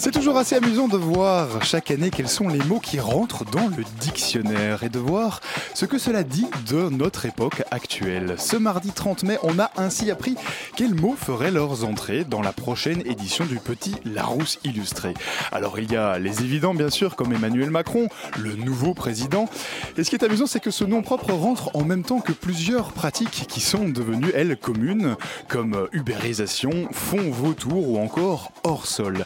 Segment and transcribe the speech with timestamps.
[0.00, 3.66] C'est toujours assez amusant de voir chaque année quels sont les mots qui rentrent dans
[3.66, 5.40] le dictionnaire et de voir
[5.74, 8.36] ce que cela dit de notre époque actuelle.
[8.38, 10.36] Ce mardi 30 mai, on a ainsi appris
[10.76, 15.14] quels mots feraient leurs entrées dans la prochaine édition du Petit Larousse illustré.
[15.50, 18.06] Alors il y a les évidents bien sûr comme Emmanuel Macron,
[18.38, 19.48] le nouveau président.
[19.96, 22.32] Et ce qui est amusant c'est que ce nom propre rentre en même temps que
[22.32, 25.16] plusieurs pratiques qui sont devenues elles communes
[25.48, 29.24] comme ubérisation, fond vautour ou encore hors sol.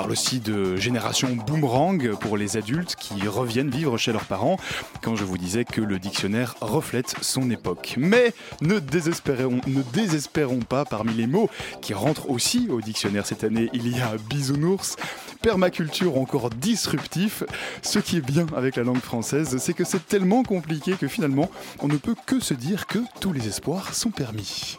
[0.00, 4.56] Parle aussi de génération boomerang pour les adultes qui reviennent vivre chez leurs parents,
[5.02, 7.96] quand je vous disais que le dictionnaire reflète son époque.
[7.98, 11.50] Mais ne désespérons, ne désespérons pas parmi les mots
[11.82, 13.68] qui rentrent aussi au dictionnaire cette année.
[13.74, 14.96] Il y a bisounours,
[15.42, 17.44] permaculture encore disruptif.
[17.82, 21.50] Ce qui est bien avec la langue française, c'est que c'est tellement compliqué que finalement,
[21.80, 24.78] on ne peut que se dire que tous les espoirs sont permis.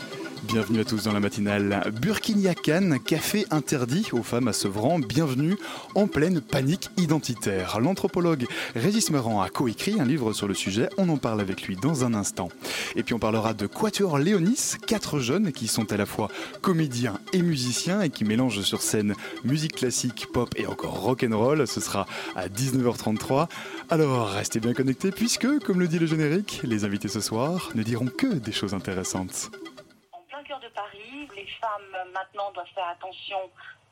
[0.51, 1.93] Bienvenue à tous dans la matinale.
[2.01, 4.99] Burkini Cannes, café interdit aux femmes à Sevran.
[4.99, 5.55] Bienvenue
[5.95, 7.79] en pleine panique identitaire.
[7.79, 10.89] L'anthropologue Régis Meurant a coécrit un livre sur le sujet.
[10.97, 12.49] On en parle avec lui dans un instant.
[12.97, 16.27] Et puis on parlera de Quatuor Léonis, quatre jeunes qui sont à la fois
[16.59, 21.65] comédiens et musiciens et qui mélangent sur scène musique classique, pop et encore rock'n'roll.
[21.65, 23.47] Ce sera à 19h33.
[23.89, 27.83] Alors restez bien connectés puisque, comme le dit le générique, les invités ce soir ne
[27.83, 29.49] diront que des choses intéressantes.
[31.35, 33.49] Les femmes euh, maintenant doivent faire attention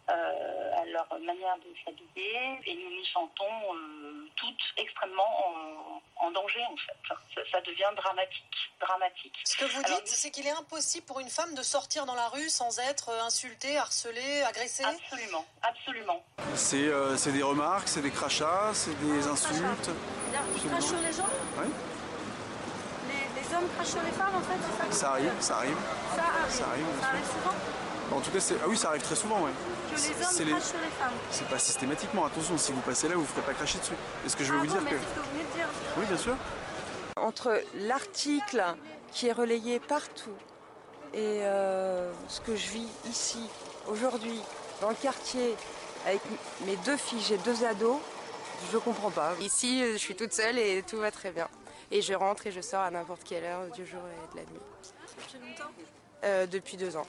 [0.10, 6.32] euh, à leur manière de s'habiller et nous nous sentons euh, toutes extrêmement en, en
[6.32, 7.16] danger en fait.
[7.36, 9.36] Ça, ça devient dramatique, dramatique.
[9.44, 12.16] Ce que vous Alors, dites, c'est qu'il est impossible pour une femme de sortir dans
[12.16, 14.84] la rue sans être insultée, harcelée, agressée?
[14.84, 16.24] Absolument, absolument.
[16.56, 19.92] C'est euh, des remarques, c'est des crachats, c'est des insultes.
[20.64, 21.30] Ils crachent sur les gens?
[21.58, 21.68] Oui.
[23.50, 25.76] Les, les hommes crachent sur les femmes en fait, c'est ça Ça arrive, ça arrive.
[26.16, 26.52] Ça arrive.
[26.54, 29.42] Ça arrive, Ça arrive souvent En tout cas, c'est ah oui, ça arrive très souvent,
[29.42, 29.52] ouais.
[29.90, 30.12] que les C'est
[30.42, 31.14] hommes les- crachent sur les femmes.
[31.32, 32.26] C'est pas systématiquement.
[32.26, 33.94] Attention, si vous passez là, vous ne ferez pas cracher dessus.
[34.26, 35.44] Est-ce que je vais ah vous bon, dire mais que c'est ce que vous venez
[35.44, 35.68] de dire.
[35.98, 36.36] oui, bien sûr.
[37.18, 38.64] entre l'article
[39.12, 40.36] qui est relayé partout
[41.14, 43.40] et euh, ce que je vis ici,
[43.88, 44.40] aujourd'hui,
[44.82, 45.56] dans le quartier,
[46.06, 46.22] avec
[46.66, 47.98] mes deux filles, j'ai deux ados,
[48.72, 49.34] je comprends pas.
[49.42, 51.48] Ici, je suis toute seule et tout va très bien.
[51.92, 54.46] Et je rentre et je sors à n'importe quelle heure du jour et de la
[54.46, 54.60] nuit.
[55.18, 55.72] Depuis longtemps?
[56.24, 57.08] Euh, depuis deux ans.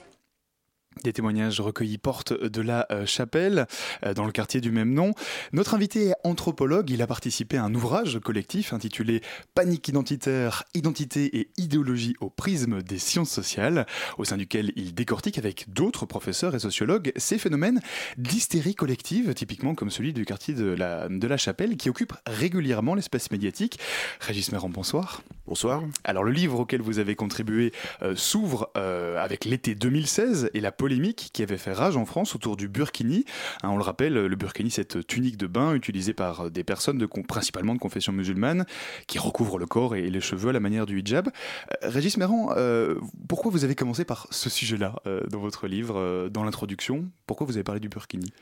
[1.03, 3.65] Des témoignages recueillis porte de la euh, chapelle,
[4.05, 5.13] euh, dans le quartier du même nom.
[5.53, 6.89] Notre invité est anthropologue.
[6.89, 9.21] Il a participé à un ouvrage collectif intitulé
[9.55, 13.87] Panique identitaire, identité et idéologie au prisme des sciences sociales,
[14.17, 17.79] au sein duquel il décortique avec d'autres professeurs et sociologues ces phénomènes
[18.17, 22.95] d'hystérie collective, typiquement comme celui du quartier de la, de la chapelle, qui occupe régulièrement
[22.95, 23.79] l'espace médiatique.
[24.19, 25.21] Régis Méran, bonsoir.
[25.47, 25.83] Bonsoir.
[26.03, 30.71] Alors le livre auquel vous avez contribué euh, s'ouvre euh, avec l'été 2016 et la
[30.81, 33.23] polémique qui avait fait rage en France autour du burkini.
[33.61, 36.97] Hein, on le rappelle, le burkini, cette tunique de bain utilisée par des personnes
[37.27, 38.65] principalement de confession musulmane
[39.05, 41.27] qui recouvre le corps et les cheveux à la manière du hijab.
[41.27, 42.95] Euh, Régis Méran, euh,
[43.27, 47.05] pourquoi vous avez commencé par ce sujet-là euh, dans votre livre, dans l'introduction?
[47.27, 48.33] Pourquoi vous avez parlé du burkini?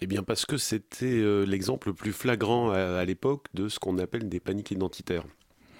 [0.00, 4.28] Eh bien parce que c'était l'exemple le plus flagrant à l'époque de ce qu'on appelle
[4.28, 5.24] des paniques identitaires.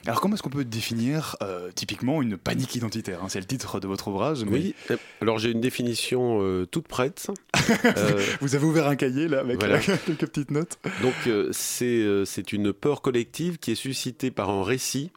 [0.07, 3.29] Alors comment est-ce qu'on peut définir euh, typiquement une panique identitaire hein?
[3.29, 4.45] C'est le titre de votre ouvrage.
[4.45, 7.29] mais Oui, euh, alors j'ai une définition euh, toute prête.
[7.97, 9.79] Euh, Vous avez ouvert un cahier là avec Voilà.
[10.07, 10.79] quelques petites notes.
[11.01, 11.15] donc
[11.53, 15.11] c'est c'est une peur collective qui est suscitée par un récit,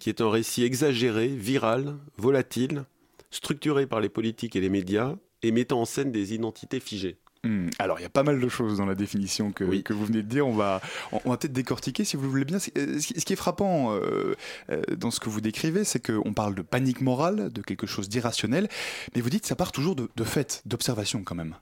[0.00, 2.84] qui est un récit exagéré, viral, volatile,
[3.30, 7.18] structuré par les politiques et les médias et mettant en scène des identités figées.
[7.46, 9.82] Hmm, Alors, il y a pas mal de choses dans la définition que, Oui.
[9.82, 10.46] que vous venez de dire.
[10.46, 10.80] On va,
[11.12, 12.58] on, on va peut-être décortiquer si vous le voulez bien.
[12.76, 14.34] Euh, Ce qui qui est frappant euh,
[14.70, 18.08] euh, dans ce que vous décrivez, c'est qu'on parle de panique morale, de quelque chose
[18.08, 18.68] d'irrationnel,
[19.14, 21.54] mais vous dites que ça part toujours de, de faits, d'observations quand même.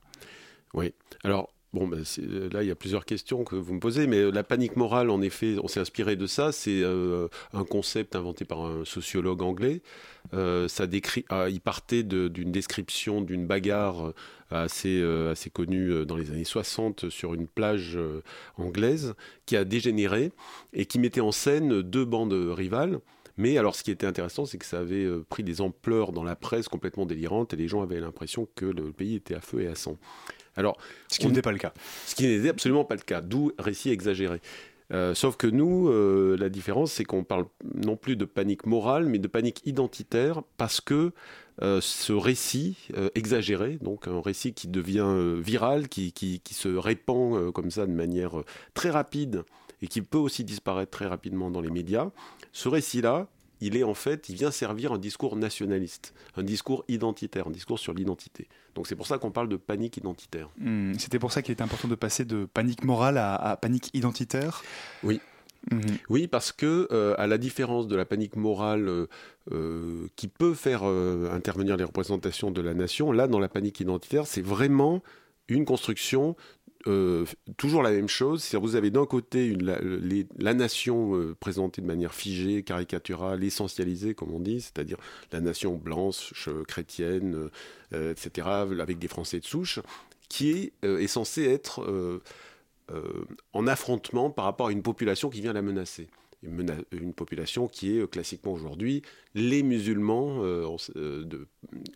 [0.73, 0.93] Oui.
[1.23, 2.05] Alors, Bon, ben,
[2.53, 5.21] là, il y a plusieurs questions que vous me posez, mais la panique morale, en
[5.21, 6.53] effet, on s'est inspiré de ça.
[6.53, 9.81] C'est un concept inventé par un sociologue anglais.
[10.31, 14.13] ça décrit, ah, il partait d'une description d'une bagarre
[14.51, 17.99] assez, assez connue dans les années 60 sur une plage
[18.57, 19.13] anglaise
[19.45, 20.31] qui a dégénéré
[20.71, 23.01] et qui mettait en scène deux bandes rivales.
[23.37, 26.23] Mais alors, ce qui était intéressant, c'est que ça avait euh, pris des ampleurs dans
[26.23, 29.61] la presse complètement délirantes et les gens avaient l'impression que le pays était à feu
[29.61, 29.97] et à sang.
[30.55, 31.73] Alors, ce qui n'était pas le cas.
[32.05, 34.41] Ce qui n'était absolument pas le cas, d'où récit exagéré.
[34.93, 39.05] Euh, sauf que nous, euh, la différence, c'est qu'on parle non plus de panique morale,
[39.07, 41.11] mais de panique identitaire, parce que
[41.61, 42.75] ce récit
[43.15, 47.93] exagéré, donc un récit qui devient viral, qui, qui, qui se répand comme ça de
[47.93, 48.43] manière
[48.73, 49.45] très rapide
[49.81, 52.09] et qui peut aussi disparaître très rapidement dans les médias,
[52.51, 53.27] ce récit-là,
[53.61, 57.79] il est en fait, il vient servir un discours nationaliste, un discours identitaire, un discours
[57.79, 58.47] sur l'identité.
[58.75, 60.49] Donc c'est pour ça qu'on parle de panique identitaire.
[60.57, 64.63] Hmm, c'était pour ça qu'il était important de passer de panique morale à, panique identitaire?
[65.03, 65.19] Oui.
[65.71, 65.79] Hmm.
[66.09, 69.07] Oui, parce que, euh, à la différence de la panique morale euh,
[69.51, 74.27] euh, qui peut faire intervenir les représentations de la nation, là, dans la panique identitaire,
[74.27, 75.01] c'est vraiment
[75.47, 76.35] une construction
[76.87, 77.25] euh,
[77.57, 78.43] toujours la même chose.
[78.43, 84.31] cest vous avez d'un côté la, nation euh, présentée de manière figée, caricaturale, essentialisée, comme
[84.31, 84.97] on dit, c'est-à-dire
[85.31, 87.49] la nation blanche, chrétienne,
[87.93, 89.79] euh, etc., avec des Français de souche,
[90.29, 92.21] qui est, censée être
[93.53, 96.07] en affrontement par rapport à une population qui vient la menacer.
[96.43, 99.01] Une, population qui est classiquement aujourd'hui
[99.33, 101.37] les musulmans, eux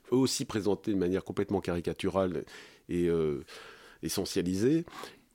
[0.10, 2.46] aussi présentés de manière complètement caricaturale
[2.88, 3.10] et
[4.04, 4.86] essentialisés,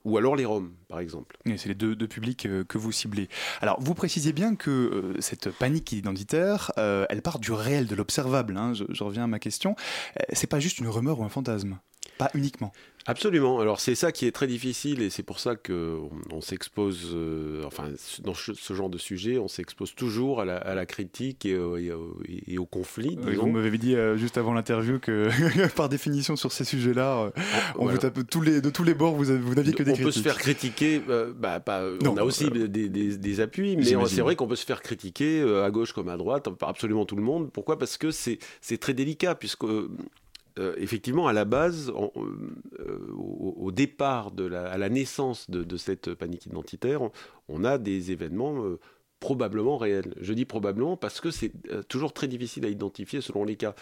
[0.05, 1.37] ou alors les Roms, par exemple.
[1.57, 3.27] C'est les deux, publics euh, que vous ciblez.
[3.59, 7.95] Alors, vous précisez bien que euh, cette panique identitaire, euh, elle part du réel, de
[7.95, 8.55] l'observable.
[8.55, 8.73] Hein.
[8.73, 9.75] je, reviens à ma question.
[10.31, 11.79] c'est pas juste une rumeur ou un fantasme?
[12.17, 12.71] Pas uniquement.
[13.07, 13.59] Absolument.
[13.59, 15.99] Alors c'est ça qui est très difficile et c'est pour ça que
[16.31, 17.89] on, s'expose, euh, enfin
[18.23, 23.15] dans ce, genre de sujet, on s'expose toujours à la, critique et, au conflit.
[23.21, 25.29] vous m'avez dit euh, juste avant l'interview que
[25.75, 27.29] par définition sur ces sujets-là, euh,
[27.77, 29.93] on vous tape tous les, de tous les bords, vous, vous n'aviez que des on
[29.93, 30.01] critiques.
[30.01, 31.01] On peut se faire critiquer,
[31.37, 34.81] bah, pas, on a aussi des, des, appuis, mais c'est vrai qu'on peut se faire
[34.81, 37.51] critiquer à gauche comme à droite par absolument tout le monde.
[37.51, 37.77] Pourquoi?
[37.77, 38.39] Parce que c'est
[38.79, 39.65] très délicat puisque
[40.57, 46.13] euh, effectivement, à la base, euh, au, départ, de la, à la naissance de, cette
[46.13, 47.01] panique identitaire,
[47.49, 48.79] on, a des événements euh,
[49.19, 50.13] probablement réels.
[50.21, 51.51] Je dis probablement parce que c'est
[51.89, 53.75] toujours très difficile à identifier selon les cas.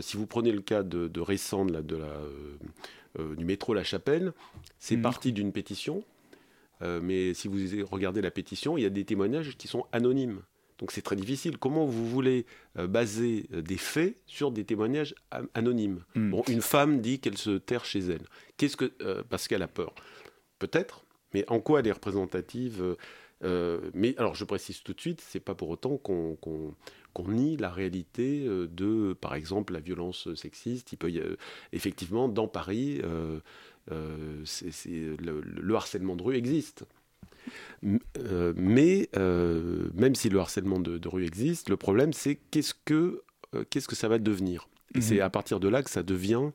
[0.00, 4.32] si vous prenez le cas de, récent de la, de la, du métro La Chapelle,
[4.78, 5.02] c'est mmh.
[5.02, 6.02] parti d'une pétition.
[6.80, 10.40] mais si vous regardez la pétition, il y a des témoignages qui sont anonymes.
[10.78, 11.58] Donc c'est très difficile.
[11.58, 12.46] Comment vous voulez
[12.78, 15.14] euh, baser euh, des faits sur des témoignages
[15.54, 16.04] anonymes?
[16.14, 16.30] Hmm.
[16.30, 18.22] Bon, une femme dit qu'elle se terre chez elle.
[18.56, 19.94] Qu'est-ce que euh, parce qu'elle a peur?
[20.58, 21.04] Peut-être,
[21.34, 22.96] mais en quoi elle est représentative
[23.42, 26.76] Mais alors je précise tout de suite, c'est pas pour autant qu'on
[27.28, 30.92] nie la réalité de, par exemple, la violence sexiste.
[30.92, 31.22] Il peut y,
[31.72, 33.00] effectivement dans Paris,
[33.86, 36.84] le harcèlement de rue existe.
[38.18, 43.22] Euh, mais euh, même si le harcèlement de, rue existe, le problème c'est qu'est-ce que,
[43.54, 44.68] euh, qu'est-ce que ça va devenir?
[44.94, 45.22] Et c'est mhm.
[45.22, 46.50] à partir de là que ça devient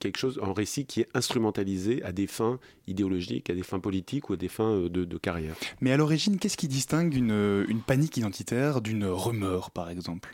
[0.00, 2.58] quelque chose, un récit qui est instrumentalisé à des fins
[2.88, 5.54] idéologiques, à des fins politiques ou à des fins de, carrière.
[5.80, 10.30] Mais à l'origine, qu'est-ce qui distingue une, une panique identitaire d'une rumeur, par exemple?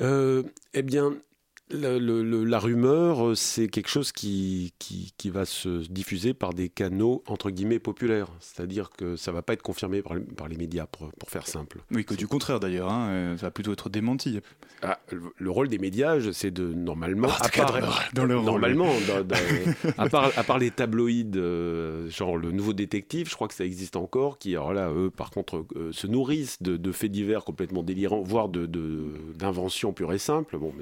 [0.00, 1.14] Eh bien,
[1.72, 7.50] la rumeur, euh, c'est quelque chose qui, qui, va se diffuser par des canaux entre
[7.50, 8.28] guillemets populaires.
[8.40, 11.78] C'est-à-dire que ça va pas être confirmé par, par les médias, pour, faire simple.
[11.92, 14.40] Oui, que du contraire d'ailleurs, hein, euh, ça va plutôt être démenti.
[14.82, 14.98] Ah,
[15.38, 18.90] le, rôle des médias, c'est de normalement, ah, à part, dans le normalement,
[19.98, 23.64] à, part, à part les tabloïds, euh, genre le Nouveau Détective, je crois que ça
[23.64, 28.22] existe encore, qui alors là, eux, par contre, se nourrissent de, faits divers complètement délirants,
[28.22, 28.66] voire de
[29.34, 30.58] d'inventions pures et simples.
[30.58, 30.72] Bon,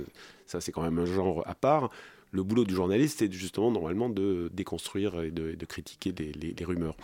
[0.49, 1.91] ça c'est quand même un genre à part.
[2.31, 6.97] Le boulot du journaliste, c'est justement normalement de déconstruire et de, critiquer les, rumeurs.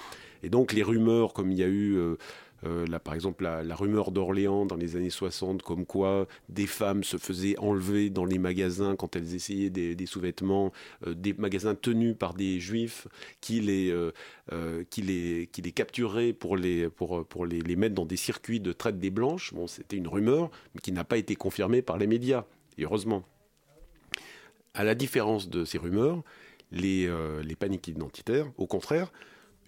[0.42, 2.16] Et donc les rumeurs, comme il y a eu euh,
[2.66, 7.16] euh, par exemple, la, rumeur d'Orléans dans les années 60, comme quoi des femmes se
[7.16, 10.72] faisaient enlever dans les magasins quand elles essayaient des, sous-vêtements,
[11.06, 13.08] euh, des magasins tenus par des juifs
[13.40, 13.94] qui les,
[14.90, 18.72] qui les, qui les capturaient pour, les, pour, pour les, mettre dans des circuits de
[18.72, 19.54] traite des blanches.
[19.54, 22.44] Bon, c'était une rumeur, mais qui n'a pas été confirmée par les médias,
[22.76, 23.24] et heureusement
[24.74, 26.22] à la différence de ces rumeurs,
[26.70, 29.12] les, euh, paniques identitaires, au contraire,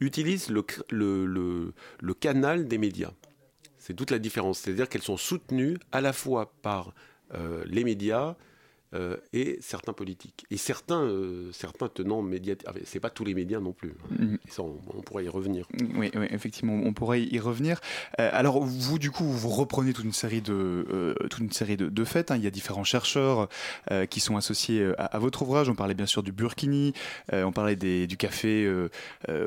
[0.00, 1.72] utilisent le,
[2.20, 3.12] canal des médias.
[3.78, 4.58] C'est toute la différence.
[4.58, 6.92] C'est-à-dire qu'elles sont soutenues à la fois par
[7.34, 8.36] euh, les médias
[8.94, 10.46] euh, et certains politiques.
[10.50, 12.66] Et certains, euh, certains tenants médiatiques.
[12.68, 13.94] Enfin, c'est pas tous les médias non plus.
[14.20, 15.66] Et ça, on, on pourrait y revenir.
[15.94, 17.80] Oui, oui, effectivement, on pourrait y revenir.
[18.20, 21.88] Euh, alors, vous, du coup, vous reprenez toute une série de, toute une série de,
[21.88, 22.30] de faits.
[22.30, 22.36] hein.
[22.36, 23.48] Il y a différents chercheurs
[24.10, 25.68] qui sont associés à, à votre ouvrage.
[25.68, 26.92] On parlait bien sûr du Burkini,
[27.32, 28.70] on parlait des, du café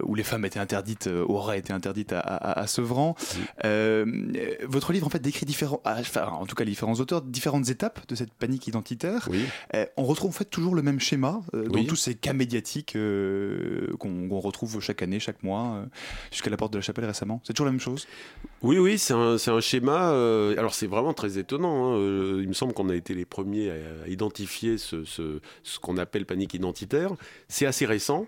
[0.04, 3.16] où les femmes étaient interdites, auraient été interdites à, à, à Sevran.
[3.64, 7.70] Votre livre, en fait, décrit différents, ah, enfin, en tout cas, les différents auteurs, différentes
[7.70, 9.29] étapes de cette panique identitaire.
[9.30, 9.44] Oui.
[9.76, 11.88] Euh, on retrouve en fait toujours le même schéma euh, dans Oui.
[11.88, 15.86] tous ces cas médiatiques euh, qu'on retrouve chaque année, chaque mois,
[16.32, 17.42] jusqu'à la porte de la chapelle récemment.
[17.46, 18.08] C'est toujours la même chose?
[18.62, 20.10] Oui, oui, c'est un, schéma.
[20.58, 21.94] alors, c'est vraiment très étonnant.
[21.94, 21.98] hein,
[22.42, 26.26] il me semble qu'on a été les premiers à, identifier ce, ce, ce qu'on appelle
[26.26, 27.12] panique identitaire.
[27.48, 28.26] C'est assez récent.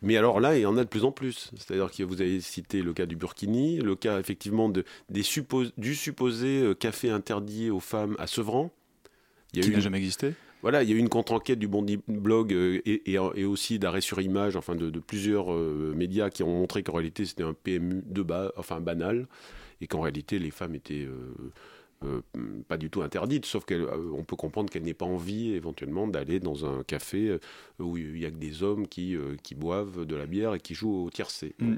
[0.00, 1.50] Mais alors là, il y en a de plus en plus.
[1.56, 5.72] C'est-à-dire que vous avez cité le cas du Burkini, le cas effectivement de, des suppos-
[5.76, 8.70] du supposé café interdit aux femmes à Sevran.
[9.54, 10.34] Il y a Qui jamais existé.
[10.60, 13.78] Voilà, il y a eu une contre-enquête du Bondi Blog euh, et, et- et aussi
[13.78, 17.44] d'arrêt sur image, enfin de, de plusieurs euh, médias qui ont montré qu'en réalité c'était
[17.44, 19.28] un PMU de bas, enfin banal,
[19.80, 21.32] et qu'en réalité les femmes étaient euh,
[22.04, 22.20] euh,
[22.68, 26.64] pas du tout interdites, sauf qu'on peut comprendre qu'elles n'aient pas envie éventuellement d'aller dans
[26.64, 27.38] un café euh,
[27.80, 30.60] où il y a que des hommes qui, euh, qui boivent de la bière et
[30.60, 31.54] qui jouent au tiercé.
[31.58, 31.76] Mm.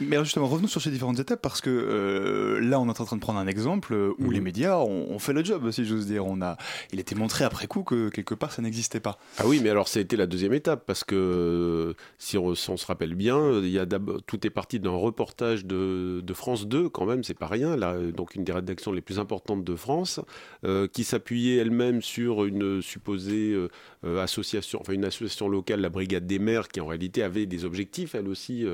[0.00, 3.04] Mais alors justement, revenons sur ces différentes étapes parce que euh, là, on est en
[3.04, 4.32] train de prendre un exemple euh, où Mhm.
[4.32, 6.26] les médias ont, ont fait le job, si j'ose dire.
[6.26, 6.56] On a,
[6.92, 9.18] il était montré après coup que quelque part ça n'existait pas.
[9.38, 12.54] Ah oui, mais alors ça a été la deuxième étape parce que euh, si on,
[12.54, 13.86] si on se rappelle bien, il y a
[14.26, 17.96] tout est parti d'un reportage de, de France 2 quand même, c'est pas rien, là,
[17.98, 20.20] donc une des rédactions les plus importantes de France,
[20.64, 23.68] euh, qui s'appuyait elle-même sur une supposée euh,
[24.04, 27.64] euh, association, enfin une association locale, la Brigade des maires, qui en réalité avait des
[27.64, 28.64] objectifs, elle aussi.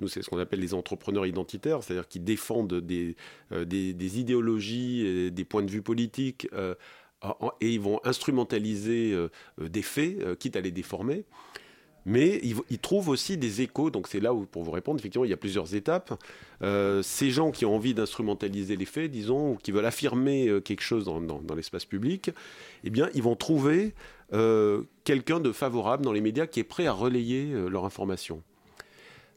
[0.00, 3.16] nous, c'est ce qu'on appelle les entrepreneurs identitaires, c'est-à-dire qui défendent des,
[3.50, 6.48] idéologies, des points de vue politiques.
[7.60, 9.16] et ils vont instrumentaliser
[9.60, 11.24] des faits, quitte à les déformer.
[12.04, 15.30] Mais ils, trouvent aussi des échos, donc c'est là où, pour vous répondre, effectivement, il
[15.30, 16.12] y a plusieurs étapes.
[16.62, 20.60] Euh, ces gens qui ont envie d'instrumentaliser les faits, disons, ou qui veulent affirmer euh,
[20.60, 22.30] quelque chose dans, l'espace public,
[22.82, 23.94] eh bien, ils vont trouver
[24.32, 28.42] euh, quelqu'un de favorable dans les médias qui est prêt à relayer leur information.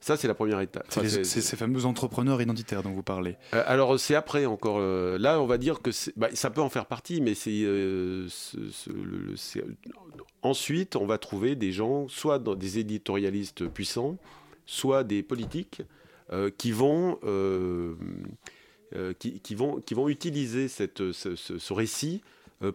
[0.02, 0.86] Ça, c'est la première étape.
[0.90, 3.38] C'est Enfin, ces fameux entrepreneurs identitaires dont vous parlez.
[3.56, 4.78] euh, alors c'est après encore.
[4.80, 7.64] euh, là, on va dire que c'est- bah, ça peut en faire partie, mais c'est
[7.64, 8.28] euh,
[10.42, 14.18] ensuite on va trouver des gens, soit dans des éditorialistes puissants,
[14.66, 15.82] soit des politiques
[16.58, 17.20] qui vont
[19.20, 22.22] qui, qui vont qui vont utiliser cette, ce, ce- ce récit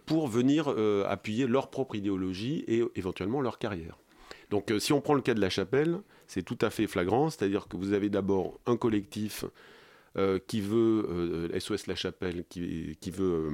[0.07, 0.69] pour venir
[1.09, 3.97] appuyer leur propre idéologie et éventuellement leur carrière.
[4.51, 7.31] Donc euh, si on prend le cas de la chapelle, c'est tout à fait flagrant,
[7.31, 9.45] c'est-à-dire que vous avez d'abord un collectif
[10.17, 13.51] euh, qui veut, euh, SOS La Chapelle, qui, qui veut, euh,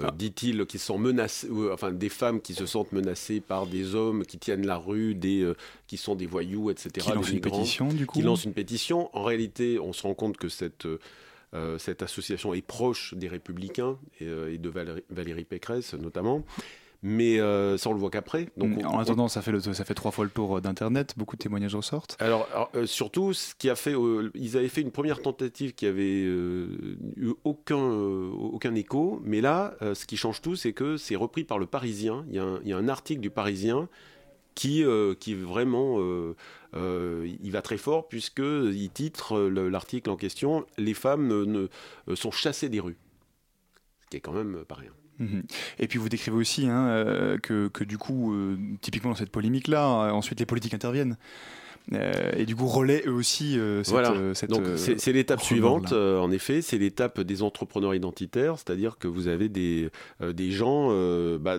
[0.00, 3.94] euh, dit-il, qui sont menacés, euh, enfin des femmes qui se sentent menacées par des
[3.94, 5.56] hommes qui tiennent la rue, des, euh,
[5.86, 6.90] qui sont des voyous, etc.
[7.04, 9.10] Qui lance des une pétition, du coup Qui lance une pétition.
[9.16, 10.98] En réalité, on se rend compte que cette, euh,
[11.54, 16.44] euh, cette association est proche des Républicains et, euh, et de Valérie, Valérie Pécresse notamment.
[17.04, 18.48] Mais euh, ça, on le voit qu'après.
[18.56, 21.34] Donc, on- en attendant, ça fait, le, ça fait trois fois le tour d'Internet, beaucoup
[21.34, 22.16] de témoignages ressortent.
[22.20, 25.74] alors, alors, euh, surtout, ce qui a fait, euh, ils avaient fait une première tentative
[25.74, 26.68] qui avait euh,
[27.16, 31.16] eu aucun, euh, aucun écho, mais là, euh, ce qui change tout, c'est que c'est
[31.16, 32.24] repris par le Parisien.
[32.28, 33.88] Il y a un, il y a un article du Parisien
[34.54, 36.36] qui, euh, qui vraiment, euh,
[36.76, 41.26] euh, il va très fort puisque il titre euh, le- l'article en question "Les femmes
[41.26, 41.68] ne- ne-
[42.08, 42.98] euh, sont chassées des rues",
[44.04, 44.92] ce qui est quand même pas rien.
[45.18, 45.42] Mhm.
[45.78, 49.30] Et puis vous décrivez aussi hein, euh, que, que du coup, euh, typiquement dans cette
[49.30, 51.16] polémique-là, euh, ensuite les politiques interviennent.
[51.92, 54.12] Euh, et du coup, relaient eux aussi euh, cette, voilà.
[54.12, 59.08] euh, cette, Donc c'est l'étape suivante, en effet, c'est l'étape des entrepreneurs identitaires, c'est-à-dire que
[59.08, 59.90] vous avez des,
[60.20, 60.88] des gens,
[61.38, 61.58] bah,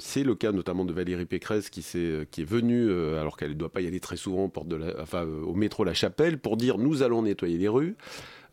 [0.00, 3.54] c'est le cas notamment de Valérie Pécresse qui, s'est- qui est venue, alors qu'elle ne
[3.54, 6.38] doit pas y aller très souvent, au porte de la- enfin, au métro La Chapelle,
[6.38, 7.94] pour dire nous allons nettoyer les rues.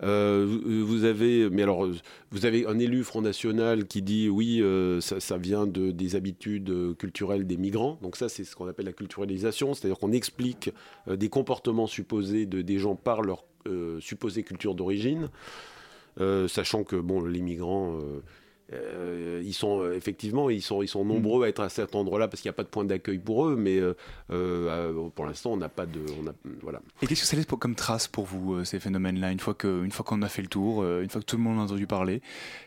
[0.02, 0.46] Euh,
[0.86, 1.88] vous- avez, mais alors,
[2.32, 6.70] vous avez un élu Front National qui dit oui, euh, ça, vient de, des habitudes
[6.70, 8.00] euh, culturelles des migrants.
[8.02, 10.72] Donc ça, c'est ce qu'on appelle la culturalisation, c'est-à-dire qu'on explique
[11.08, 13.44] des comportements supposés de des gens par leur
[14.00, 15.30] supposée culture d'origine,
[16.48, 17.98] sachant que bon, les migrants.
[18.74, 22.28] Euh, ils sont euh, effectivement ils sont ils sont nombreux à être à cet endroit-là
[22.28, 25.58] parce qu'il n'y a pas de point d'accueil pour eux, mais euh, pour l'instant on
[25.58, 26.82] n'a pas de on a, voilà.
[27.02, 29.84] Et qu'est-ce que ça laisse pour- comme trace pour vous, ces phénomènes-là, une fois que-
[29.84, 31.88] une fois qu'on a fait le tour, une fois que tout le monde a entendu
[31.88, 32.22] parler,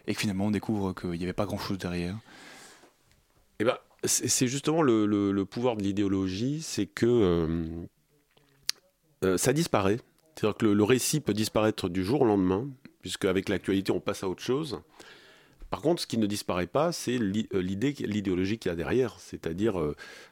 [0.07, 2.17] et que finalement on découvre qu'il n'y avait pas grand-chose derrière?
[3.59, 7.47] Eh ben, c'est justement le, le- le pouvoir de l'idéologie, c'est que
[9.25, 9.99] euh, ça disparaît.
[10.35, 12.69] C'est-à-dire que le, le récit peut disparaître du jour au lendemain,
[13.01, 14.81] puisque avec l'actualité, on passe à autre chose.
[15.71, 19.81] Par contre, ce qui ne disparaît pas, c'est l'idée, l'idéologie qu'il y a derrière, c'est-à-dire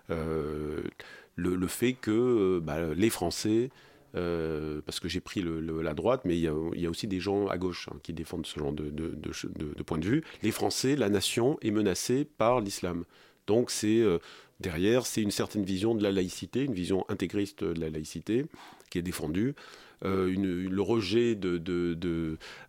[0.09, 3.71] le, fait que bah, les Français
[4.17, 7.59] euh, parce que j'ai pris la droite, mais il y, a, aussi des gens à
[7.59, 10.25] gauche hein, qui défendent ce genre de, point de vue.
[10.43, 13.05] Les Français, la nation est menacée par l'islam.
[13.47, 14.19] Donc c'est euh,
[14.61, 18.47] derrière, c'est une certaine vision de la laïcité, une vision intégriste de la laïcité
[18.91, 19.55] qui est défendue.
[20.05, 21.95] Euh, le rejet de, de,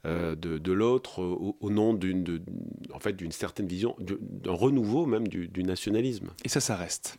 [0.06, 2.42] de, l'autre au, nom d'une
[2.94, 6.30] en fait, certaine vision, d'un renouveau même du nationalisme.
[6.44, 7.18] Et ça, ça reste.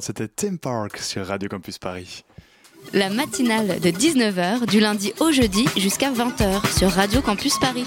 [0.00, 2.24] C'était Tim Park sur Radio Campus Paris.
[2.92, 7.86] La matinale de 19h du lundi au jeudi jusqu'à 20h sur Radio Campus Paris.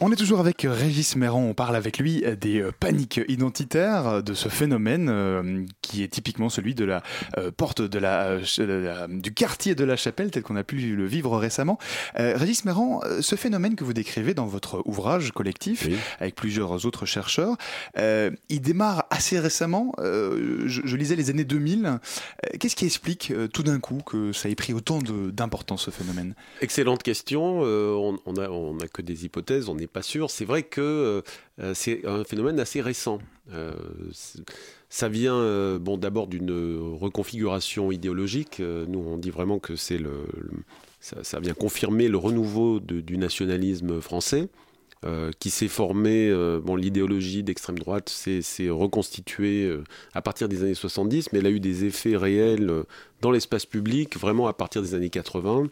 [0.00, 4.34] On est toujours avec Régis Méran, on parle avec lui des euh, paniques identitaires, de
[4.34, 7.02] ce phénomène euh, qui est typiquement celui de la
[7.38, 8.38] euh, porte de la,
[9.08, 11.78] du quartier de la Chapelle tel qu'on a pu le vivre récemment.
[12.16, 15.88] Régis Méran, ce phénomène que vous décrivez dans votre ouvrage collectif
[16.20, 17.56] avec plusieurs autres chercheurs,
[17.96, 21.98] il démarre assez récemment, je, lisais les années 2000.
[22.58, 26.34] Qu'est-ce qui explique tout d'un coup que ça ait pris autant d'importance ce phénomène?
[26.60, 30.30] Excellente question, on n'a on a que des hypothèses, on est pas sûr.
[30.30, 31.22] C'est vrai que
[31.74, 33.18] c'est un phénomène assez récent.
[34.88, 36.50] ça vient bon, d'abord d'une
[36.98, 38.60] reconfiguration idéologique.
[38.60, 40.26] nous, on dit vraiment que c'est le,
[41.00, 44.48] ça, vient confirmer le renouveau du nationalisme français.
[45.04, 50.62] Euh, qui s'est formé, euh, bon, l'idéologie d'extrême droite s'est reconstituée euh, à partir des
[50.62, 52.72] années 70, mais elle a eu des effets réels
[53.20, 55.64] dans l'espace public vraiment à partir des années 80,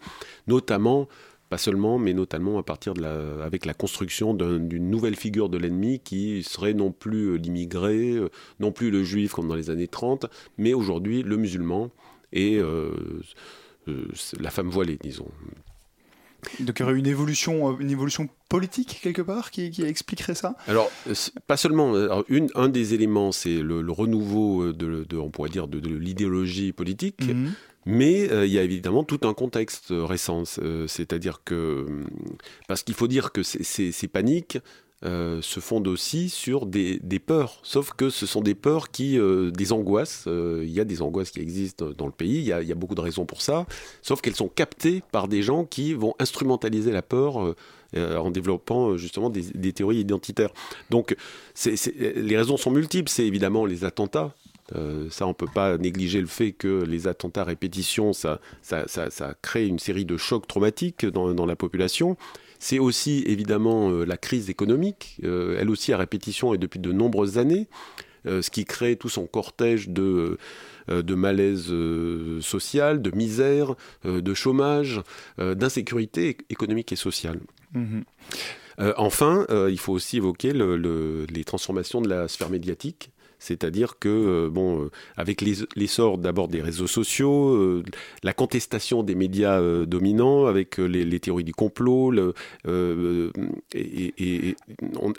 [0.48, 1.08] notamment
[1.52, 5.58] pas seulement, mais notamment à partir de la, avec la construction d'une nouvelle figure de
[5.58, 8.18] l'ennemi qui serait non plus l'immigré,
[8.58, 10.24] non plus le juif comme dans les années 30,
[10.56, 11.90] mais aujourd'hui le musulman
[12.32, 12.58] et
[14.40, 15.28] la femme voilée, disons.
[16.60, 20.56] Donc il y aurait une évolution, euh, une évolution politique quelque part qui, expliquerait ça?
[20.66, 20.90] Alors
[21.46, 21.94] pas seulement.
[22.28, 27.26] une, un des éléments, c'est le, renouveau euh, de, on pourrait dire, de, l'idéologie politique.
[27.26, 27.52] Mhm.
[27.84, 30.44] Mais euh, il y a évidemment tout un contexte récent,
[30.86, 31.86] c'est-à-dire que
[32.68, 34.58] parce qu'il faut dire que ces paniques
[35.04, 39.50] euh, se fondent aussi sur des, peurs, sauf que ce sont des peurs qui, euh,
[39.50, 42.52] des angoisses, euh, il y a des angoisses qui existent dans le pays, il y,
[42.52, 43.66] a, beaucoup de raisons pour ça,
[44.00, 47.54] sauf qu'elles sont captées par des gens qui vont instrumentaliser la peur
[47.96, 50.52] en développant justement des, théories identitaires.
[50.90, 51.16] Donc
[51.66, 54.32] les raisons sont multiples, c'est évidemment les attentats,
[55.10, 59.34] ça, on ne peut pas négliger le fait que les attentats à répétition, ça, ça,
[59.42, 62.16] crée une série de chocs traumatiques dans la population.
[62.62, 66.92] C'est aussi évidemment euh, la crise économique, euh, elle aussi à répétition et depuis de
[66.92, 67.66] nombreuses années,
[68.24, 70.38] euh, ce qui crée tout son cortège de
[70.88, 71.72] de malaise
[72.40, 75.00] social, de misère, de chômage,
[75.38, 77.38] d'insécurité économique et sociale.
[77.72, 78.02] Mhm.
[78.96, 83.11] enfin, il faut aussi évoquer les transformations de la sphère médiatique
[83.42, 85.42] c'est-à-dire que, euh, bon, euh, avec
[85.74, 87.82] l'essor d'abord des réseaux sociaux, euh,
[88.22, 92.34] la contestation des médias dominants, avec les, théories du complot, le,
[93.74, 94.54] et,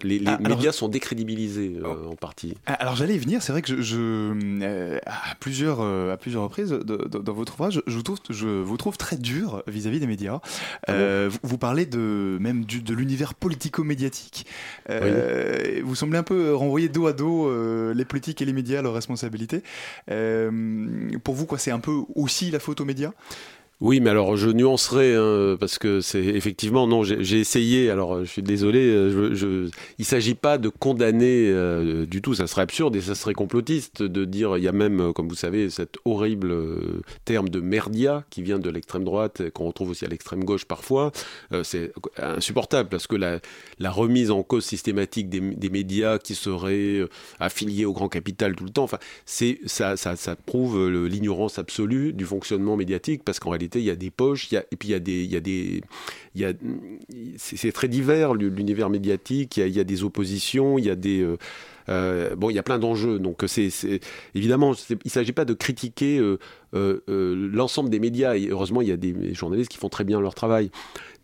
[0.04, 2.12] les, médias sont décrédibilisés oh.
[2.12, 2.54] en partie.
[2.66, 7.34] Ah, alors j'allais y venir, c'est vrai que je, à, plusieurs, à plusieurs reprises dans
[7.34, 10.40] votre ouvrage, je vous trouve, je vous trouve très dur vis-à-vis des médias.
[10.88, 10.94] Ah
[11.42, 14.46] vous, parlez de, même du, de l'univers politico-médiatique.
[14.90, 17.52] Vous semblez un peu renvoyer dos à dos
[17.94, 19.64] les politique et les médias leurs responsabilités.
[20.12, 20.52] Euh,
[21.24, 23.12] pour vous, quoi, c'est un peu aussi la faute aux médias?
[23.84, 27.90] Oui, mais alors je nuancerai hein, parce que c'est effectivement non, j'ai essayé.
[27.90, 32.34] Alors je suis désolé, euh, je, il s'agit pas de condamner euh, du tout.
[32.34, 34.56] Ça serait absurde et ça serait complotiste de dire.
[34.56, 36.56] Il y a même, euh, comme vous savez, cet horrible
[37.26, 41.12] terme de merdia qui vient de l'extrême droite, qu'on retrouve aussi à l'extrême gauche parfois.
[41.64, 43.42] c'est insupportable parce que la,
[43.92, 47.02] remise en cause systématique des, médias qui seraient
[47.42, 48.84] affiliés au grand capital tout le temps.
[48.84, 53.90] Enfin, c'est ça, ça prouve l'ignorance absolue du fonctionnement médiatique parce qu'en réalité il y
[53.90, 55.82] a des poches, et puis il y a des, il y a des,
[56.36, 56.54] il y a,
[57.38, 59.58] c'est très divers l'univers médiatique.
[59.58, 61.38] Il y, a, des oppositions, il y a des, euh,
[61.90, 63.20] euh, bon, il y a plein d'enjeux.
[63.20, 63.70] Donc c'est,
[64.36, 66.20] évidemment, il ne s'agit pas de critiquer
[66.74, 68.36] euh, l'ensemble des médias.
[68.36, 70.72] Et heureusement, il y a des journalistes qui font très bien leur travail.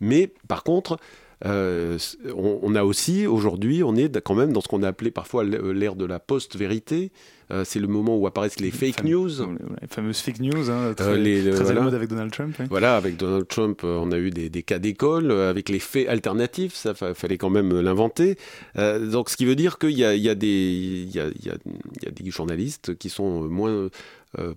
[0.00, 0.98] Mais par contre,
[1.44, 5.96] on, a aussi aujourd'hui, on est quand même dans ce qu'on a appelé parfois l'ère
[5.96, 7.12] de la post-vérité.
[7.50, 9.28] Euh, c'est le moment où apparaissent les fake news.
[9.80, 12.56] Les fameuses fake news, hein, très, à la mode avec Donald Trump.
[12.68, 16.08] Voilà, avec Donald Trump, euh, on a eu des, cas d'école, euh, avec les faits
[16.08, 18.36] alternatifs, ça fallait quand même l'inventer.
[18.76, 22.30] donc ce qui veut dire qu'il y a, y, des, y, a, y a des
[22.30, 23.88] journalistes qui sont moins...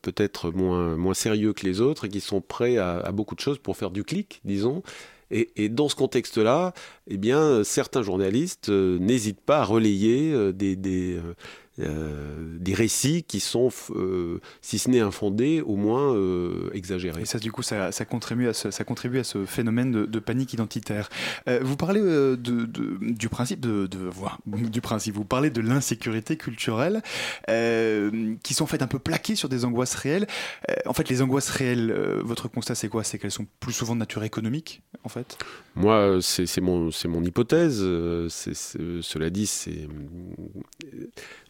[0.02, 3.58] peut-être moins, moins sérieux que les autres et qui sont prêts à, beaucoup de choses
[3.58, 4.84] pour faire du clic, disons.
[5.34, 6.74] Et, dans ce contexte-là,
[7.08, 11.20] eh bien, certains journalistes n'hésitent pas à relayer des, des,
[11.80, 17.24] euh, des récits qui sont, euh, si ce n'est infondés, au moins euh, exagérés.
[17.24, 20.54] Et ça, du coup, ça, contribue, à ce, ça contribue à ce phénomène de, panique
[20.54, 21.10] identitaire.
[21.62, 23.90] vous parlez de, du principe de,
[24.46, 25.16] du principe.
[25.16, 27.02] Vous parlez de l'insécurité culturelle,
[27.48, 30.28] qui sont en fait un peu plaquées sur des angoisses réelles.
[30.86, 33.04] en fait, les angoisses réelles, votre constat, c'est quoi?
[33.04, 35.38] C'est qu'elles sont plus souvent de nature économique, en fait?
[35.76, 37.80] Moi, c'est mon, mon hypothèse.
[37.80, 39.88] cela dit, c'est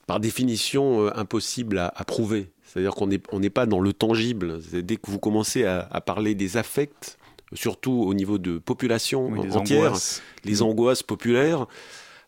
[0.07, 2.51] par définition euh, impossible à, prouver.
[2.63, 4.59] C'est-à-dire qu'on n'est pas dans le tangible.
[4.71, 7.17] Dès que vous commencez à, parler des affects,
[7.53, 9.93] surtout au niveau de population entière,
[10.43, 10.63] les mm.
[10.63, 11.67] angoisses populaires,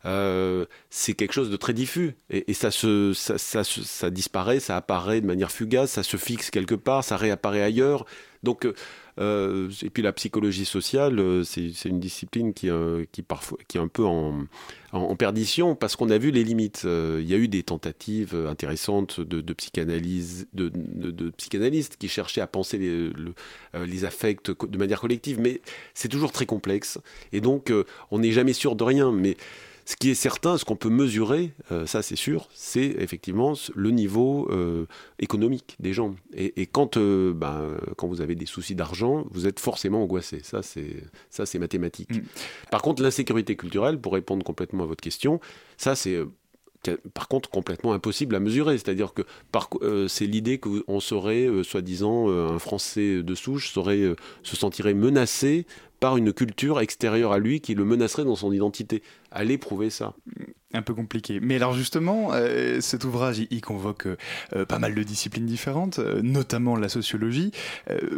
[0.05, 2.15] euh, c'est quelque chose de très diffus.
[2.29, 7.03] Et, ça, se, ça, disparaît, ça apparaît de manière fugace, ça se fixe quelque part,
[7.03, 8.05] ça réapparaît ailleurs.
[8.43, 8.67] Donc,
[9.19, 13.77] Euh, et puis la psychologie sociale, euh, c'est une discipline qui, euh, qui, parfois, qui
[13.77, 14.45] est un peu en,
[15.17, 16.83] perdition parce qu'on a vu les limites.
[16.85, 22.47] Il y a eu des tentatives intéressantes de, psychanalyse, de, de, psychanalystes qui cherchaient à
[22.47, 23.09] penser les,
[23.85, 25.59] les affects de manière collective, mais
[25.93, 26.97] c'est toujours très complexe.
[27.33, 27.73] Et donc,
[28.09, 29.11] on n'est jamais sûr de rien.
[29.11, 29.35] Mais
[29.85, 33.91] ce qui est certain, ce qu'on peut mesurer, euh, ça c'est sûr, c'est effectivement le
[33.91, 34.87] niveau euh,
[35.19, 36.15] économique des gens.
[36.33, 40.39] Et, quand, euh, ben, quand vous avez des soucis d'argent, vous êtes forcément angoissé.
[40.43, 42.15] Ça c'est ça c'est mathématique.
[42.15, 42.23] Mm.
[42.71, 45.39] Par contre, l'insécurité culturelle, pour répondre complètement à votre question,
[45.77, 46.19] ça c'est
[47.13, 48.77] par contre complètement impossible à mesurer.
[48.79, 55.65] C'est-à-dire que c'est l'idée qu'on serait, soi-disant, un Français de souche serait, se sentirait menacé
[56.13, 59.01] une culture extérieure à lui qui le menacerait dans son identité.
[59.31, 60.13] Allez prouver ça
[60.75, 61.39] un peu compliqué.
[61.41, 66.21] Mais alors justement, euh, cet ouvrage, il, convoque euh, pas mal de disciplines différentes, euh,
[66.21, 67.51] notamment la sociologie.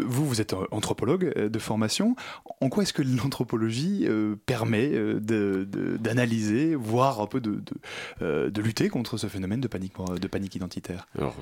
[0.06, 2.16] vous, vous êtes anthropologue de formation.
[2.62, 4.08] En quoi est-ce que l'anthropologie
[4.46, 7.62] permet d'analyser, voire un peu de,
[8.22, 11.08] de, lutter contre ce phénomène de panique, de panique identitaire?
[11.18, 11.36] Alors,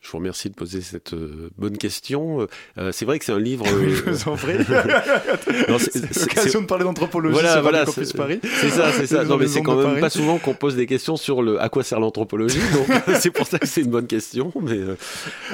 [0.00, 1.14] je vous remercie de poser cette
[1.58, 2.46] bonne question.
[2.92, 3.66] c'est vrai que c'est un livre...
[3.68, 4.54] je vous en prie.
[5.78, 8.40] c'est l'occasion de parler d'anthropologie voilà, sur voilà, Campus Paris.
[8.42, 9.24] C'est ça, c'est ça.
[9.24, 11.82] Non, mais c'est quand même pas souvent qu'on pose des questions sur le à quoi
[11.82, 12.60] sert l'anthropologie.
[12.72, 12.86] Donc
[13.20, 14.52] c'est pour ça que c'est une bonne question.
[14.60, 14.96] Mais euh,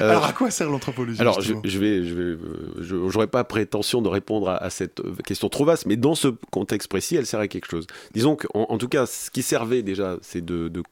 [0.01, 2.39] euh, alors à quoi sert l'anthropologie Alors je, je, vais, je vais,
[2.81, 7.17] j'aurais pas prétention de répondre à, cette question trop vaste, mais dans ce contexte précis,
[7.17, 7.87] elle sert à quelque chose.
[8.15, 10.83] Disons qu'en en tout cas, ce qui servait déjà, c'est de, de,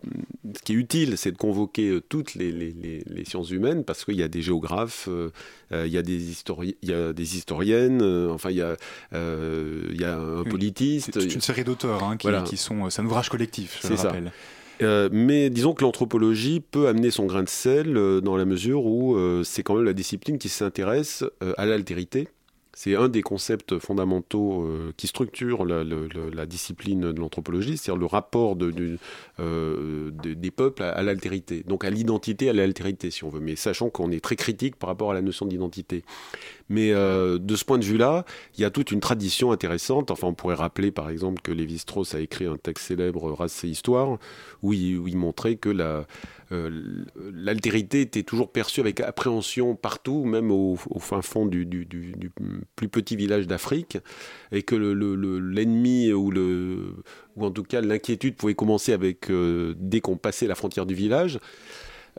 [0.57, 2.75] ce qui est utile, c'est de convoquer euh, toutes les, les,
[3.07, 5.09] les, sciences humaines, parce qu'il y a des géographes,
[5.73, 8.77] il y a des historiens, il y a des historiennes, enfin il y a,
[9.13, 11.19] il y a un politiste.
[11.19, 13.81] C'est une série d'auteurs hein, qui, qui, sont, c'est un ouvrage collectif.
[13.85, 14.13] Ça.
[14.83, 18.85] Euh, mais disons que l'anthropologie peut amener son grain de sel euh, dans la mesure
[18.87, 21.25] où euh, c'est quand même la discipline qui s'intéresse
[21.57, 22.29] à l'altérité
[22.75, 28.57] c'est un des concepts fondamentaux euh, qui structure la, discipline de l'anthropologie, c'est-à-dire le rapport
[29.41, 33.91] euh, des peuples à, l'altérité, donc à l'identité, à l'altérité, si on veut, mais sachant
[33.91, 36.05] qu'on est très critique par rapport à la notion d'identité.
[36.69, 38.25] Mais euh, de ce point de vue-là,
[38.57, 40.11] il y a toute une tradition intéressante.
[40.11, 43.69] Enfin, on pourrait rappeler, par exemple, que Lévi-Strauss a écrit un texte célèbre, Race et
[43.69, 44.19] Histoire,
[44.63, 46.07] où il montrait que la,
[46.53, 51.87] euh, l'altérité était toujours perçue avec appréhension partout, même au, fin fond du,
[52.77, 53.99] plus petit village d'Afrique,
[54.53, 56.33] et que l'ennemi ou,
[57.37, 61.39] en tout cas l'inquiétude pouvait commencer avec euh, dès qu'on passait la frontière du village.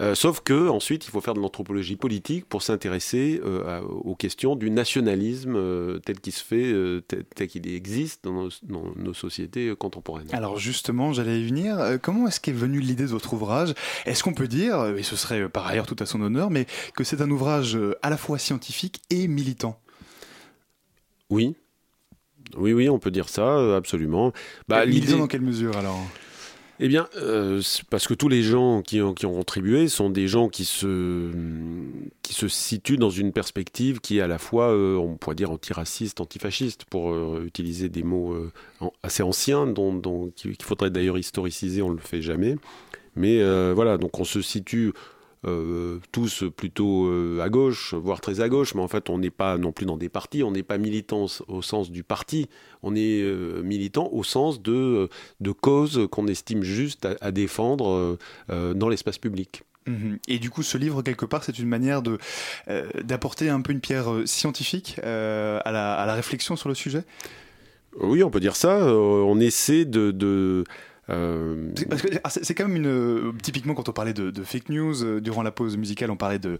[0.02, 4.56] Euh, sauf que ensuite, il faut faire de l'anthropologie politique pour s'intéresser euh, aux questions
[4.56, 6.74] du nationalisme euh, tel qu'il se fait,
[7.08, 10.28] tel, qu'il existe dans nos, sociétés contemporaines.
[10.34, 12.00] Alors justement, j'allais y venir.
[12.02, 13.74] comment est-ce qu'est venue l'idée de votre ouvrage?
[14.06, 17.04] Est-ce qu'on peut dire, et ce serait par ailleurs tout à son honneur, mais que
[17.04, 19.80] c'est un ouvrage à la fois scientifique et militant?
[21.30, 21.56] Oui.
[22.58, 24.34] Oui, oui, on peut dire ça, absolument.
[24.68, 26.00] Bah, militant dans quelle mesure alors?
[26.80, 30.66] Eh bien, euh, parce que tous les gens qui ont, contribué sont des gens qui
[30.66, 31.32] se,
[32.22, 35.52] qui se situent dans une perspective qui est à la fois, euh, on pourrait dire,
[35.52, 38.36] antiraciste, antifasciste, pour euh, utiliser des mots
[39.04, 42.58] assez anciens, dont qu'il faudrait d'ailleurs historiciser, on ne le fait jamais.
[43.16, 43.42] Mais
[43.74, 44.92] voilà, donc on se situe
[45.46, 49.30] euh, tous plutôt euh, à gauche, voire très à gauche, mais en fait on n'est
[49.30, 52.50] pas non plus dans des partis, on n'est pas militant au sens du parti,
[52.82, 55.08] on est euh, militant au sens de,
[55.42, 58.18] de causes qu'on estime juste à, défendre
[58.50, 59.64] dans l'espace public.
[59.88, 60.18] Mhm.
[60.28, 62.18] Et du coup, ce livre, quelque part, c'est une manière de
[63.04, 67.04] d'apporter un peu une pierre scientifique à la, à, la, réflexion sur le sujet?
[68.00, 68.86] Oui, on peut dire ça.
[68.86, 70.64] on essaie de, de
[71.10, 71.72] euh,
[72.24, 72.88] ah, c'est quand même une.
[72.88, 76.40] Euh, typiquement, quand on parlait de, fake news, euh, durant la pause musicale, on parlait
[76.40, 76.58] de,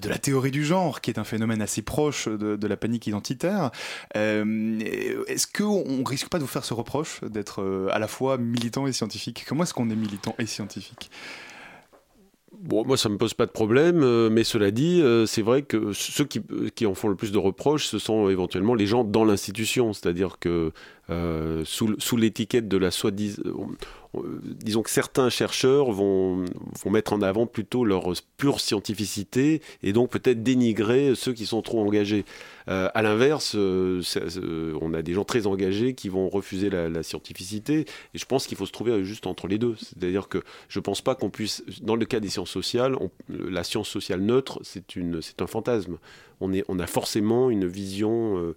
[0.00, 3.70] de la théorie du genre, qui est un phénomène assez proche de, la panique identitaire.
[4.14, 8.92] est-ce qu'on risque pas de vous faire ce reproche d'être à la fois militant et
[8.92, 9.44] scientifique?
[9.48, 11.10] Comment est-ce qu'on est militant et scientifique?
[12.58, 16.24] Bon, moi, ça me pose pas de problème, mais cela dit, c'est vrai que ceux
[16.24, 16.42] qui,
[16.74, 19.92] qui, en font le plus de reproches, ce sont éventuellement les gens dans l'institution.
[19.92, 20.72] C'est-à-dire que
[21.08, 23.40] euh, sous, sous l'étiquette de la soi-disant.
[24.42, 26.44] disons que certains chercheurs vont,
[26.82, 31.62] vont mettre en avant plutôt leur pure scientificité et donc peut-être dénigrer ceux qui sont
[31.62, 32.24] trop engagés.
[32.68, 34.02] Euh, à l'inverse, euh,
[34.80, 38.56] on a des gens très engagés qui vont refuser la, scientificité et je pense qu'il
[38.56, 39.76] faut se trouver juste entre les deux.
[39.78, 42.96] C'est-à-dire que je ne pense pas qu'on puisse, dans le cas des sciences sociales,
[43.28, 45.98] la science sociale neutre, c'est un fantasme.
[46.40, 48.54] On, est, on a forcément une vision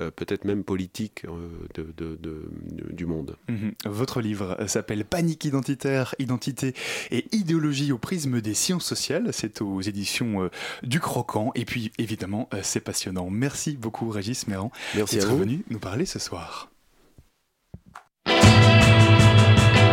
[0.00, 3.36] euh, peut-être même politique euh, de, de- de- du monde.
[3.48, 3.72] Mhm.
[3.86, 6.74] Votre livre s'appelle Panique identitaire, identité
[7.10, 9.30] et idéologie au prisme des sciences sociales.
[9.32, 10.48] C'est aux éditions euh,
[10.82, 11.52] du Croquant.
[11.54, 13.28] Et puis, évidemment, euh, c'est passionnant.
[13.30, 16.70] Merci beaucoup, Régis Méran, d'être venu nous parler ce soir.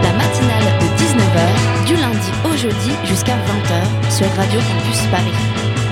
[0.02, 5.89] La matinale de 19h, du lundi au jeudi jusqu'à 20h sur Radio Campus Paris.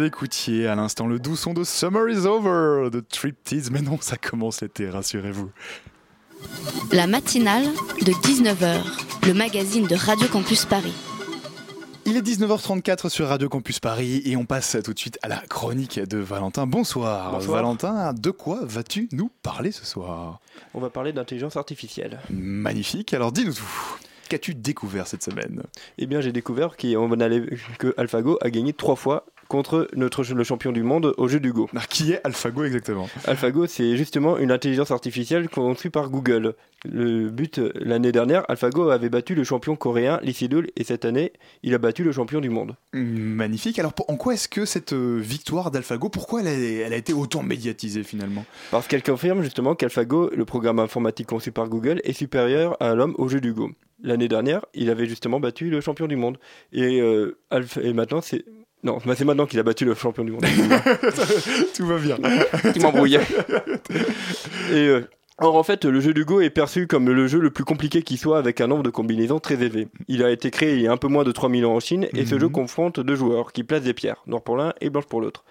[0.00, 3.70] Vous écoutiez à l'instant le doux son de Summer is Over de Triptease.
[3.70, 5.50] Mais non, ça commence l'été, rassurez-vous.
[6.90, 7.64] La matinale
[8.00, 8.80] de 19h,
[9.26, 10.94] le magazine de Radio Campus Paris.
[12.06, 15.36] Il est 19h34 sur Radio Campus Paris et on passe tout de suite à la
[15.36, 16.66] chronique de Valentin.
[16.66, 17.32] Bonsoir.
[17.32, 17.56] Bonsoir.
[17.56, 20.40] Valentin, de quoi vas-tu nous parler ce soir?
[20.72, 22.20] On va parler d'intelligence artificielle.
[22.30, 23.98] Magnifique, alors dis-nous tout.
[24.30, 25.62] Qu'as-tu découvert cette semaine?
[25.98, 27.44] Eh bien, j'ai découvert qu'on allait-
[27.78, 31.52] que AlphaGo a gagné trois fois contre notre, le champion du monde au jeu du
[31.52, 31.68] Go.
[31.90, 36.54] Qui est AlphaGo exactement AlphaGo, c'est justement une intelligence artificielle conçue par Google.
[36.84, 41.32] Le but, l'année dernière, AlphaGo avait battu le champion coréen Lee Sedol et cette année,
[41.62, 42.76] il a battu le champion du monde.
[42.94, 43.78] Magnifique.
[43.78, 47.12] Alors en quoi est-ce que cette euh, victoire d'AlphaGo, pourquoi elle a, elle a été
[47.12, 48.46] autant médiatisée finalement?
[48.70, 53.14] Parce qu'elle confirme justement qu'AlphaGo, le programme informatique conçu par Google, est supérieur à l'homme
[53.18, 53.70] au jeu du Go.
[54.02, 56.38] L'année dernière, il avait justement battu le champion du monde.
[56.72, 58.44] Et, euh, Alpha- et maintenant, c'est
[58.82, 60.44] Non, bah, c'est maintenant qu'il a battu le champion du monde.
[61.76, 62.16] Tout va bien.
[62.72, 63.18] Tu m'embrouilles.
[64.70, 67.50] Et euh, or, en fait, le jeu du Go est perçu comme le jeu le
[67.50, 69.88] plus compliqué qui soit avec un nombre de combinaisons très élevé.
[70.08, 72.08] Il a été créé il y a un peu moins de 3000 ans en Chine
[72.14, 72.40] et ce Mhm.
[72.40, 75.44] jeu confronte deux joueurs qui placent des pierres, noires pour l'un et blanches pour l'autre,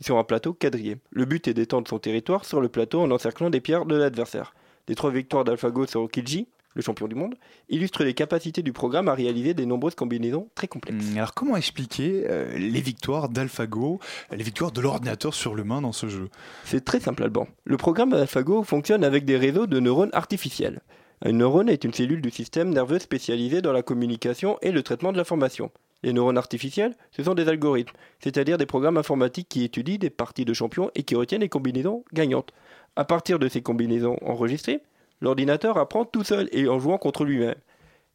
[0.00, 0.96] sur un plateau quadrillé.
[1.10, 4.54] Le but est d'étendre son territoire sur le plateau en encerclant des pierres de l'adversaire.
[4.88, 7.34] Les trois victoires d'AlphaGo sur Okiji, le champion du monde,
[7.68, 11.04] illustrent les capacités du programme à réaliser des nombreuses combinaisons très complexes.
[11.10, 14.00] Hum, Alors comment expliquer euh, les victoires d'AlphaGo,
[14.30, 16.28] les victoires de l'ordinateur sur l'humain dans ce jeu?
[16.64, 17.46] C'est très simple, Alban.
[17.64, 20.80] Le programme AlphaGo fonctionne avec des réseaux de neurones artificiels.
[21.24, 25.12] Un neurone est une cellule du système nerveux spécialisée dans la communication et le traitement
[25.12, 25.70] de l'information.
[26.02, 30.44] Les neurones artificiels, ce sont des algorithmes, c'est-à-dire des programmes informatiques qui étudient des parties
[30.44, 32.52] de champions et qui retiennent les combinaisons gagnantes.
[32.96, 34.82] À partir de ces combinaisons enregistrées,
[35.22, 37.54] l'ordinateur apprend tout seul et en jouant contre lui-même.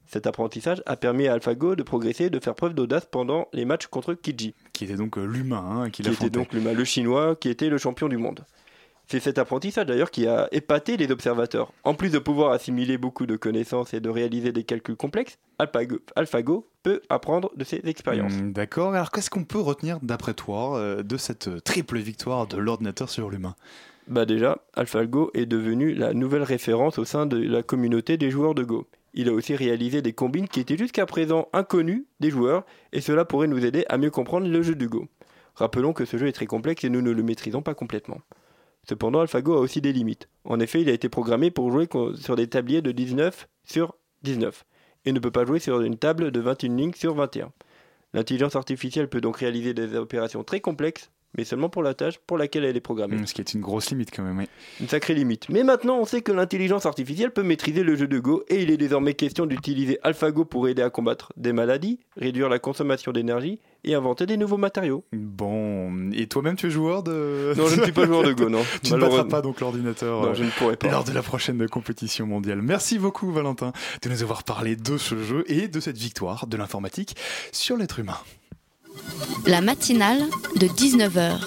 [0.06, 3.66] Cet apprentissage a permis à AlphaGo de progresser et de faire preuve d'audace pendant les
[3.66, 4.54] matchs contre Kiji.
[4.72, 7.78] Qui était donc euh, l'humain hein, qui était donc l'humain, le chinois, qui était le
[7.78, 8.46] champion du monde.
[9.10, 11.72] C'est cet apprentissage d'ailleurs qui a épaté les observateurs.
[11.86, 16.00] En plus de pouvoir assimiler beaucoup de connaissances et de réaliser des calculs complexes, AlphaGo,
[16.18, 18.34] AlphaGo peut apprendre de ses expériences.
[18.34, 18.94] Hum, D'accord.
[18.94, 23.10] Alors qu'est-ce qu'on peut retenir d'après toi euh, de cette euh, triple victoire de l'ordinateur
[23.10, 23.56] sur l'humain?
[24.08, 28.56] Bah déjà, AlphaGo est devenu la nouvelle référence au sein de la communauté des joueurs
[28.56, 28.88] de Go.
[29.14, 33.26] Il a aussi réalisé des combines qui étaient jusqu'à présent inconnues des joueurs, et cela
[33.26, 35.10] pourrait nous aider à mieux comprendre le jeu du Go.
[35.56, 38.22] Rappelons que ce jeu est très complexe et nous ne le maîtrisons pas complètement.
[38.88, 40.30] Cependant, AlphaGo a aussi des limites.
[40.46, 44.64] En effet, il a été programmé pour jouer sur des tabliers de 19 sur 19,
[45.04, 47.52] et ne peut pas jouer sur une table de 21 lignes sur 21.
[48.14, 52.38] L'intelligence artificielle peut donc réaliser des opérations très complexes, mais seulement pour la tâche pour
[52.38, 53.16] laquelle elle est programmée.
[53.18, 54.38] Hum, Ce qui est une grosse limite quand même.
[54.38, 54.46] oui.
[54.80, 55.50] Une sacrée limite.
[55.50, 58.72] Mais maintenant, on sait que l'intelligence artificielle peut maîtriser le jeu de Go et il
[58.72, 63.60] est désormais question d'utiliser AlphaGo pour aider à combattre des maladies, réduire la consommation d'énergie
[63.84, 65.04] et inventer des nouveaux matériaux.
[65.14, 67.54] Bon, et toi-même tu es joueur de...
[67.56, 68.64] Non, je ne suis pas joueur de Go, non.
[68.84, 70.90] tu ne battras pas donc l'ordinateur euh, je ne pourrais pas.
[70.90, 72.62] lors de la prochaine compétition mondiale.
[72.62, 73.72] Merci beaucoup Valentin
[74.02, 77.16] de nous avoir parlé de ce jeu et de cette victoire de l'informatique
[77.52, 78.18] sur l'être humain.
[79.46, 81.40] La matinale de 19h.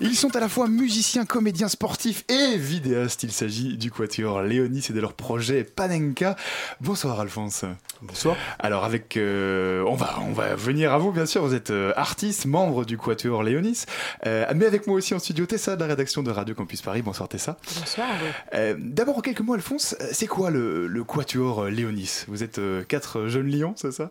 [0.00, 3.22] Ils sont à la fois musiciens, comédiens sportifs et vidéastes.
[3.22, 6.36] Il s'agit du quatuor Léonis et de leur projet Panenka.
[6.80, 7.64] Bonsoir Alphonse.
[8.02, 8.36] Bonsoir.
[8.58, 11.42] Alors avec, euh, on va, on va venir à vous bien sûr.
[11.46, 13.84] Vous êtes euh, artiste, membre du quatuor Léonis,
[14.26, 17.02] euh, mais avec moi aussi en studio Tessa de la rédaction de Radio Campus Paris.
[17.02, 17.56] Bonsoir Tessa.
[17.78, 18.08] Bonsoir.
[18.54, 22.24] Euh, D'abord en quelques mots Alphonse, c'est quoi le, le quatuor Léonis?
[22.28, 24.10] Vous êtes euh, quatre jeunes lions, c'est ça?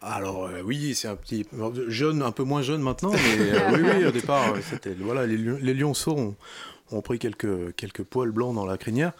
[0.00, 1.46] Alors euh, oui, c'est un petit
[1.88, 5.74] jeune, un peu moins jeune maintenant, mais euh, oui, oui, au départ, c'était voilà, les,
[5.74, 6.36] lionceaux
[6.90, 9.12] ont, pris quelques poils blancs dans la crinière.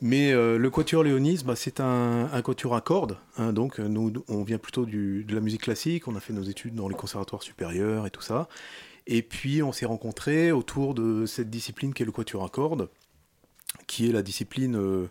[0.00, 3.16] Mais euh, le quatuor Léonis, bah, c'est un, quatuor à cordes.
[3.38, 6.08] hein, donc euh, nous, on vient plutôt de la musique classique.
[6.08, 8.48] On a fait nos études dans les conservatoires supérieurs et tout ça.
[9.06, 12.88] Et puis on s'est rencontrés autour de cette discipline qui est le quatuor à cordes,
[13.86, 15.08] qui est la discipline euh,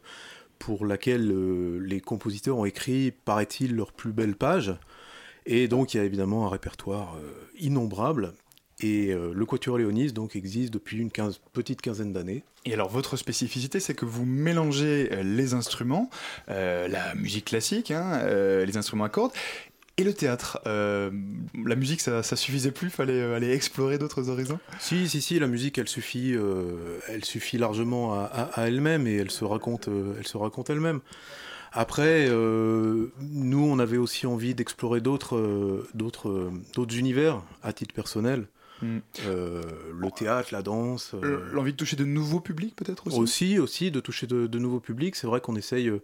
[0.60, 1.28] pour laquelle
[1.80, 4.76] les compositeurs ont écrit, paraît-il, leurs plus belles pages.
[5.46, 7.18] Et donc il y a évidemment un répertoire
[7.58, 8.34] innombrable.
[8.84, 12.44] Et euh, le Quatuor Léonis donc existe depuis une quinze- petite quinzaine d'années.
[12.66, 16.10] Et alors votre spécificité, c'est que vous mélangez euh, les instruments,
[16.50, 19.34] euh, la musique classique, hein, euh, les instruments à cordes,
[19.98, 20.60] et le théâtre.
[20.66, 21.12] Euh,
[21.66, 24.60] la musique, ça, ça suffisait plus, fallait aller explorer d'autres horizons?
[24.80, 29.06] Si, si, si, la musique, elle suffit, euh, elle suffit largement à, à- à elle-même
[29.06, 31.02] et elle se raconte, euh, elle se raconte elle-même.
[31.74, 38.48] Après, nous, on avait aussi envie d'explorer d'autres, d'autres, d'autres univers à titre personnel.
[38.82, 38.98] Mm.
[39.28, 39.62] Euh,
[39.98, 41.14] le théâtre, la danse.
[41.14, 43.20] euh, L'envie de toucher de nouveaux publics, peut-être aussi.
[43.20, 45.16] aussi, aussi, de toucher de, de nouveaux publics.
[45.16, 45.88] C'est vrai qu'on essaye.
[45.90, 46.02] euh,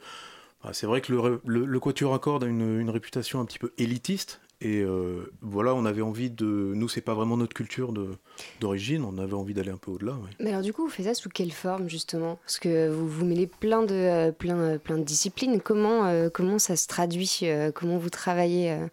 [0.63, 3.45] bah, c'est vrai que le, le, le Quatuor à cordes a une, une réputation un
[3.45, 4.41] petit peu élitiste.
[4.59, 6.45] Et euh, voilà, on avait envie de.
[6.45, 8.15] Nous, c'est pas vraiment notre culture de-
[8.59, 9.03] d'origine.
[9.03, 10.13] On avait envie d'aller un peu au-delà.
[10.13, 10.31] ouais.
[10.39, 12.39] Mais alors du coup, vous faites ça sous quelle forme justement?
[12.43, 15.61] Parce que vous vous mêlez plein de, euh, plein, euh, plein de disciplines.
[15.61, 17.37] Comment, euh, comment ça se traduit?
[17.43, 18.87] Euh, Comment vous travaillez euh?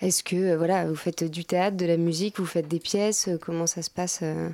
[0.00, 3.28] Est-ce que euh, voilà, vous faites du théâtre, de la musique, vous faites des pièces
[3.28, 4.50] euh, Comment ça se passe euh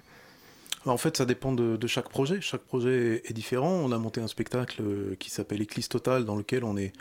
[0.87, 2.41] En fait, ça dépend de, chaque projet.
[2.41, 3.71] Chaque projet est, différent.
[3.71, 4.83] On a monté un spectacle
[5.19, 6.93] qui s'appelle Éclipse Total, dans lequel on est,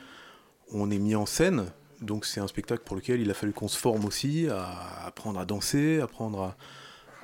[0.71, 1.65] on est mis en scène.
[2.01, 5.39] Donc, c'est un spectacle pour lequel il a fallu qu'on se forme aussi, à apprendre
[5.39, 6.57] à danser, apprendre à,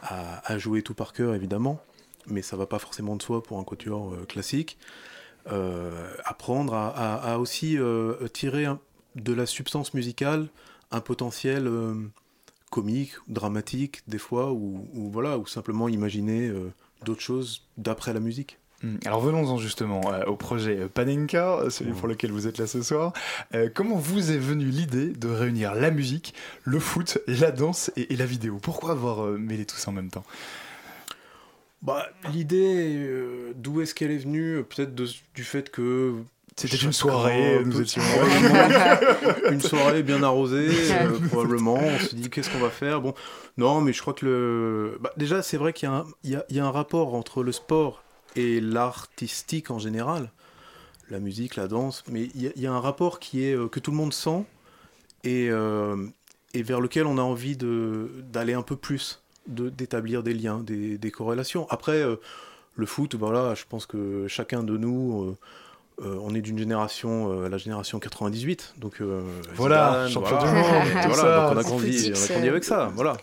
[0.02, 1.82] à- à jouer tout par cœur, évidemment.
[2.28, 4.78] Mais ça va pas forcément de soi pour un quatuor classique.
[6.26, 7.78] Apprendre à, aussi
[8.34, 8.66] tirer
[9.16, 10.48] de la substance musicale
[10.92, 11.94] un potentiel euh,
[12.70, 16.72] comique, dramatique, des fois, ou, ou voilà, ou simplement imaginer euh,
[17.06, 18.58] d'autres choses d'après la musique.
[18.84, 22.82] Hmm, Alors venons-en justement euh, au projet Panenka, celui pour lequel vous êtes là ce
[22.84, 23.14] soir.
[23.54, 26.34] Euh, comment vous est venue l'idée de réunir la musique,
[26.66, 28.60] le foot, la danse et, et la vidéo?
[28.62, 30.26] Pourquoi avoir euh, mêlé tout ça en même temps?
[31.82, 33.08] Bah, l'idée,
[33.56, 34.64] d'où est-ce qu'elle est venue?
[34.64, 36.16] Peut-être du fait que.
[36.58, 38.02] C'était une soirée, nous étions-
[39.52, 41.74] une soirée bien arrosée, euh, probablement.
[41.76, 43.02] On se dit qu'est-ce qu'on va faire?
[43.02, 43.14] Bon,
[43.58, 44.98] non, mais je crois que le.
[45.02, 46.72] Bah, déjà, c'est vrai qu'il y, a un- il y a- il y a un
[46.72, 48.04] rapport entre le sport
[48.38, 50.32] et l'artistique en général,
[51.10, 53.54] la musique, la danse, mais il y a, il y a un rapport qui est
[53.56, 54.46] euh, que tout le monde sent
[55.26, 55.98] et, euh,
[56.54, 60.98] et vers lequel on a envie d'aller un peu plus, de- d'établir des liens, des,
[60.98, 61.68] des corrélations.
[61.70, 62.16] Après, euh,
[62.76, 65.36] le foot, voilà, je pense que chacun de nous,
[66.02, 69.22] euh, on est d'une génération, euh, la génération 98, donc euh,
[69.56, 71.48] Voilà, Zidane, champion voilà, du monde, voilà, ça.
[71.48, 73.18] donc on a grandi, on a grandi avec ça, voilà.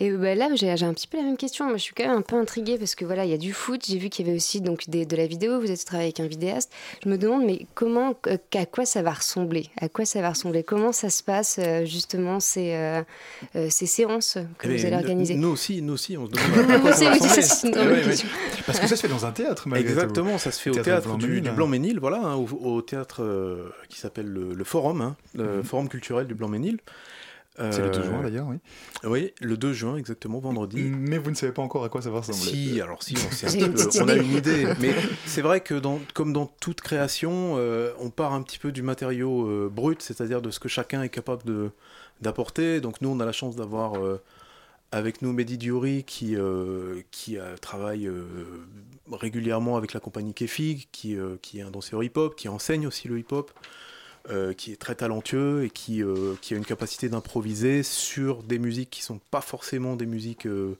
[0.00, 1.64] Et bah, là, j'ai un petit peu la même question.
[1.66, 3.52] Moi, je suis quand même un peu intriguée parce que voilà, il y a du
[3.52, 3.82] foot.
[3.88, 5.60] J'ai vu qu'il y avait aussi donc des- de la vidéo.
[5.60, 6.70] Vous êtes travaillé avec un vidéaste.
[7.04, 9.70] Je me demande, mais comment, euh, à quoi ça va ressembler?
[9.80, 10.62] À quoi ça va ressembler?
[10.62, 13.02] Comment ça se passe euh, justement ces, euh,
[13.56, 15.34] euh, ces séances que Eh vous allez organiser?
[15.34, 18.02] Nous aussi, nous aussi, on se demande oui, c'est une ouais.
[18.66, 19.90] Parce que ça se fait dans un théâtre, malgré.
[19.92, 21.42] Exactement, ça se fait au Théâtre théâtre du, Blanc-Ménil.
[21.42, 25.56] du Blanc-Ménil, voilà, hein, au, au théâtre euh, qui s'appelle le, le Forum, hein, le
[25.58, 25.62] Mhm.
[25.64, 26.78] Forum culturel du Blanc-Ménil.
[27.58, 28.56] C'est le 2 Euh, juin d'ailleurs, oui.
[29.04, 30.82] Oui, le 2 juin, exactement, vendredi.
[30.82, 32.50] Mais vous ne savez pas encore à quoi ça va ressembler.
[32.50, 34.66] Si, alors si, on, sait un peu, on a une idée.
[34.80, 34.94] Mais
[35.24, 38.82] c'est vrai que dans, comme dans toute création, euh, on part un petit peu du
[38.82, 41.70] matériau euh, brut, c'est-à-dire de ce que chacun est capable de
[42.20, 42.80] d'apporter.
[42.80, 44.22] Donc nous, on a la chance d'avoir euh,
[44.92, 48.24] avec nous Mehdi Diouri qui, euh, qui euh, travaille euh,
[49.10, 53.08] régulièrement avec la compagnie Kefi, qui, euh, qui est un danseur hip-hop, qui enseigne aussi
[53.08, 53.50] le hip-hop.
[54.30, 58.58] Euh, qui est très talentueux et qui, euh, qui a une capacité d'improviser sur des
[58.58, 60.76] musiques qui sont pas forcément des musiques euh,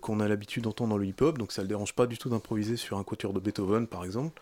[0.00, 2.28] qu'on a l'habitude d'entendre dans le hip-hop, donc ça ne le dérange pas du tout
[2.28, 4.40] d'improviser sur un quatuor de Beethoven par exemple.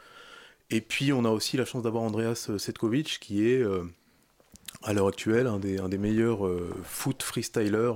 [0.70, 3.64] Et puis on a aussi la chance d'avoir Andreas Setkovic qui est
[4.82, 6.40] à l'heure actuelle un des, un des meilleurs
[6.82, 7.94] foot freestylers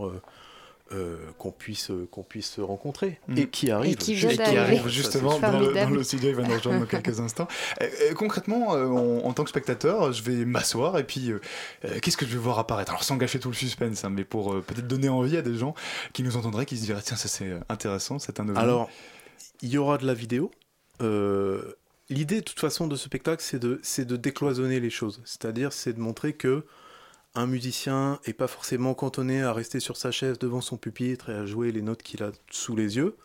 [0.95, 3.39] euh, qu'on puisse, euh, qu'on puisse rencontrer Mm.
[3.39, 3.93] et qui arrive.
[3.93, 6.81] Et qui Et qui arrive justement dans le, dans le studio, il va nous rejoindre
[6.81, 7.49] dans quelques instants.
[7.81, 11.39] Euh, concrètement, euh, en, en tant que spectateur, je vais m'asseoir et puis euh,
[12.01, 12.91] qu'est-ce que je vais voir apparaître?
[12.93, 15.57] Alors sans gâcher tout le suspense, hein, mais pour euh, peut-être donner envie à des
[15.57, 15.75] gens
[16.13, 18.59] qui nous entendraient, qui se diraient tiens ça c'est intéressant, c'est un ovni.
[18.59, 18.91] Alors,
[19.63, 20.51] il y aura de la vidéo.
[21.01, 21.63] Euh,
[22.11, 25.23] L'idée, de toute façon, de ce spectacle, c'est de, c'est de décloisonner les choses.
[25.25, 26.67] C'est-à-dire, c'est de montrer que
[27.35, 31.35] un musicien est pas forcément cantonné à rester sur sa chaise devant son pupitre et
[31.35, 33.17] à jouer les notes qu'il a sous les yeux,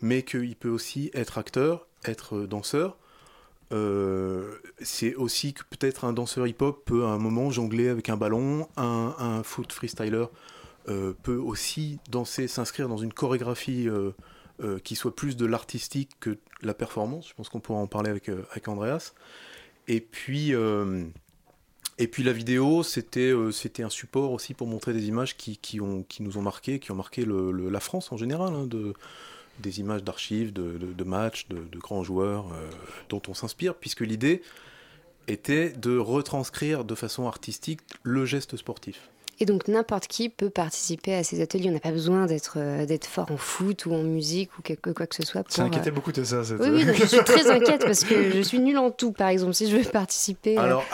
[0.00, 2.96] mais qu'il peut aussi être acteur, être danseur.
[3.72, 8.16] Euh, c'est aussi que peut-être un danseur hip-hop peut à un moment jongler avec un
[8.16, 10.24] ballon, un, foot freestyler
[10.88, 14.12] euh, peut aussi danser, s'inscrire dans une chorégraphie euh,
[14.62, 17.26] euh, qui soit plus de l'artistique que la performance.
[17.28, 19.14] Je pense qu'on pourra en parler avec, euh, avec Andreas.
[19.88, 21.06] Et puis, euh,
[22.00, 25.56] et puis la vidéo, c'était euh, c'était un support aussi pour montrer des images qui,
[25.58, 28.52] qui, ont, qui nous ont marqué, qui ont marqué le- le- la France en général,
[28.54, 28.94] hein, de,
[29.60, 32.68] des images d'archives, de, de- de matchs, de, de grands joueurs euh,
[33.08, 34.42] dont on s'inspire, puisque l'idée
[35.28, 39.08] était de retranscrire de façon artistique le geste sportif.
[39.42, 41.70] Et donc n'importe qui peut participer à ces ateliers.
[41.70, 44.90] On n'a pas besoin d'être euh, d'être fort en foot ou en musique ou quelque,
[44.90, 45.44] quoi que ce soit.
[45.44, 46.44] Pour, ça inquiétait euh, beaucoup de ça.
[46.44, 46.60] Cette...
[46.60, 49.28] Oui, oui, donc je suis très inquiète parce que je suis nulle en tout, par
[49.28, 49.54] exemple.
[49.54, 50.58] Si je veux participer.
[50.58, 50.84] Alors,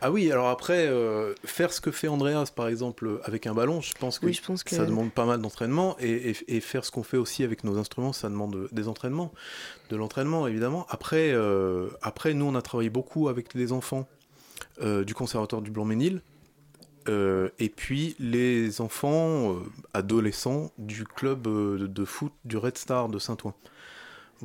[0.00, 3.80] ah oui, alors après, euh, faire ce que fait Andreas, par exemple, avec un ballon,
[3.80, 5.96] je pense que, Oui, je pense que- ça demande pas mal d'entraînement.
[6.00, 9.32] Et, et- et faire ce qu'on fait aussi avec nos instruments, ça demande des entraînements.
[9.90, 10.86] De l'entraînement, évidemment.
[10.90, 14.06] Après, euh, après, nous, on a travaillé beaucoup avec les enfants
[14.82, 16.20] euh, du Conservatoire du Blanc-Ménil.
[17.58, 19.56] Et puis les enfants
[19.92, 23.52] adolescents du club de, de foot du Red Star de Saint-Ouen.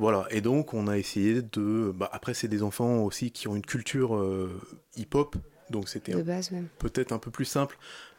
[0.00, 1.92] Voilà, et donc on a essayé de...
[1.94, 4.50] bah, après c'est des enfants aussi qui ont une culture euh,
[4.96, 5.36] hip-hop,
[5.68, 6.12] donc c'était
[6.78, 7.76] peut-être un peu plus simple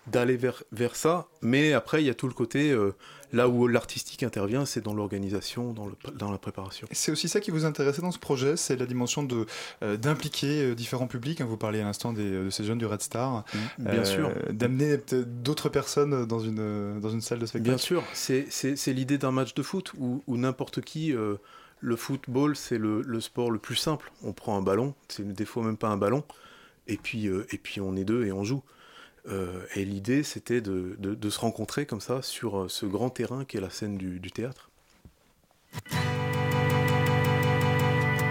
[0.07, 2.93] d'aller vers, vers ça, mais après il y a tout le côté, euh,
[3.34, 6.88] là où l'artistique intervient, c'est dans l'organisation, dans, le, dans la préparation.
[6.91, 9.45] C'est aussi ça qui vous intéressait dans ce projet, c'est la dimension de
[9.84, 11.39] euh, d'impliquer euh, différents publics.
[11.41, 11.45] hein.
[11.45, 13.43] Vous parliez à l'instant des- de ces jeunes du Red Star,
[13.77, 14.32] Bien Euh, sûr.
[14.51, 17.69] d'amener d'autres personnes dans une dans une salle de spectacle.
[17.69, 21.36] Bien sûr, c'est c'est- c'est l'idée d'un match de foot où, où n'importe qui, euh,
[21.82, 24.11] le football, c'est le, le sport le plus simple.
[24.23, 26.23] On prend un ballon, c'est des fois même pas un ballon,
[26.88, 28.61] et puis, euh, et puis on est deux et on joue.
[29.27, 33.09] Euh, et l'idée, c'était de, de- de se rencontrer comme ça sur euh, ce grand
[33.09, 34.69] terrain qui est la scène du, du théâtre.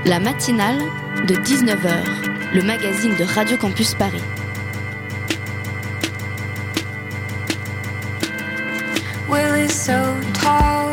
[0.04, 0.78] La matinale
[1.26, 4.22] de 19h, le magazine de Radio Campus Paris.
[9.28, 10.89] Will is so tall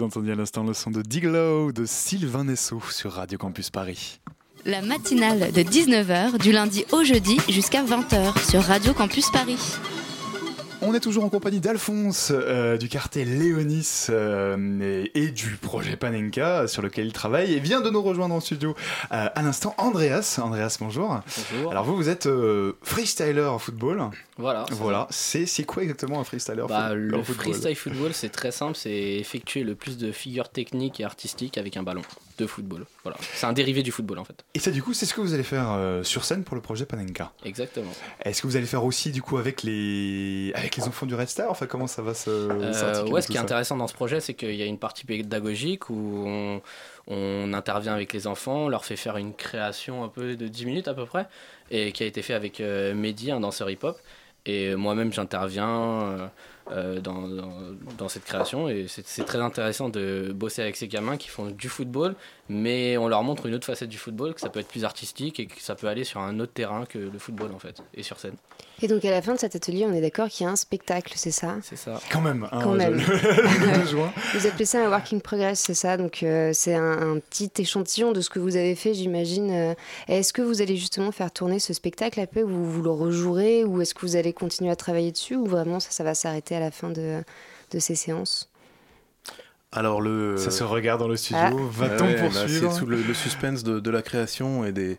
[0.00, 4.18] vous entendiez à l'instant le son de Diglow de Sylvain Nessou sur Radio Campus Paris.
[4.64, 9.58] La matinale de 19h du lundi au jeudi jusqu'à 20h sur Radio Campus Paris.
[10.82, 15.94] On est toujours en compagnie d'Alphonse euh, du cartel Léonis euh, et, et du projet
[15.96, 18.74] Panenka sur lequel il travaille et vient de nous rejoindre en studio
[19.12, 20.38] euh, à l'instant Andreas.
[20.42, 21.20] Andreas, bonjour.
[21.52, 21.70] Bonjour.
[21.70, 24.04] Alors vous, vous êtes euh, freestyler en football.
[24.38, 25.06] Voilà, c'est Voilà.
[25.10, 27.34] C'est c'est quoi exactement un freestyler Bah, le football?
[27.52, 31.76] freestyle football, c'est très simple, c'est effectuer le plus de figures techniques et artistiques avec
[31.76, 32.02] un ballon
[32.40, 32.86] de football.
[33.04, 34.44] Voilà, c'est un dérivé du football en fait.
[34.54, 36.62] Et ça, du coup, c'est ce que vous allez faire euh, sur scène pour le
[36.62, 37.32] projet Panenka.
[37.44, 37.92] Exactement.
[38.24, 41.28] Est-ce que vous allez faire aussi, du coup, avec les, avec les enfants du Red
[41.28, 41.50] Star?
[41.50, 42.30] Enfin, comment ça va se.
[42.30, 45.04] Euh, ouais, ce qui est intéressant dans ce projet, c'est qu'il y a une partie
[45.04, 46.62] pédagogique où on,
[47.06, 50.66] on intervient avec les enfants, on leur fait faire une création un peu de 10
[50.66, 51.26] minutes à peu près,
[51.70, 53.98] et qui a été fait avec euh, Mehdi, un danseur hip-hop.
[54.46, 56.30] Et moi-même, j'interviens
[56.72, 57.52] euh, dans, dans,
[57.98, 61.68] dans cette création, et c'est très intéressant de bosser avec ces gamins qui font du
[61.68, 62.14] football,
[62.48, 65.38] mais on leur montre une autre facette du football, que ça peut être plus artistique
[65.40, 68.02] et que ça peut aller sur un autre terrain que le football en fait, et
[68.02, 68.34] sur scène.
[68.82, 70.56] Et donc à la fin de cet atelier, on est d'accord qu'il y a un
[70.56, 71.56] spectacle, c'est ça?
[71.62, 72.00] C'est ça.
[72.10, 72.48] Quand même.
[72.50, 72.94] hein, Quand même.
[72.94, 74.10] le 2 juin.
[74.34, 75.96] Vous appelez ça un work in progress, c'est ça?
[75.98, 79.50] Donc euh, c'est un, un petit échantillon de ce que vous avez fait, j'imagine.
[79.50, 79.74] Euh,
[80.08, 83.64] Est-ce que vous allez justement faire tourner ce spectacle après, ou vous, vous le rejouerez,
[83.64, 86.56] ou est-ce que vous allez continuer à travailler dessus, ou vraiment ça, ça va s'arrêter
[86.60, 87.22] à la fin de,
[87.72, 88.50] de ces séances
[89.72, 90.36] Alors le.
[90.36, 91.38] Ça se regarde dans le studio.
[91.40, 91.50] Ah.
[91.70, 94.98] Va-t-on Ouais, bah, poursuivre C'est sous le, le suspense de, de la création et des,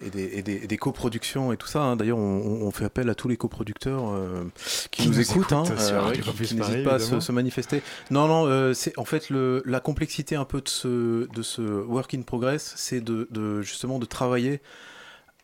[0.00, 1.80] et des, et des, et des coproductions et tout ça.
[1.80, 1.96] hein.
[1.96, 4.44] D'ailleurs, on, on fait appel à tous les coproducteurs euh,
[4.92, 7.32] qui, Qui nous, nous écoutent, hein, écoutent sur euh, qui, qui n'hésitent pas à se
[7.32, 7.82] manifester.
[8.12, 11.62] Non, non, euh, c'est en fait le, la complexité un peu de ce, de ce
[11.62, 14.60] work in progress, c'est de, de justement de travailler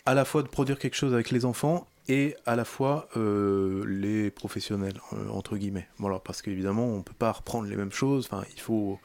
[0.07, 3.85] à la fois de produire quelque chose avec les enfants et à la fois euh,
[3.87, 5.89] les professionnels euh, entre guillemets.
[5.99, 8.29] Voilà, parce qu'évidemment on peut pas reprendre les mêmes choses.
[8.31, 8.99] Enfin, il faut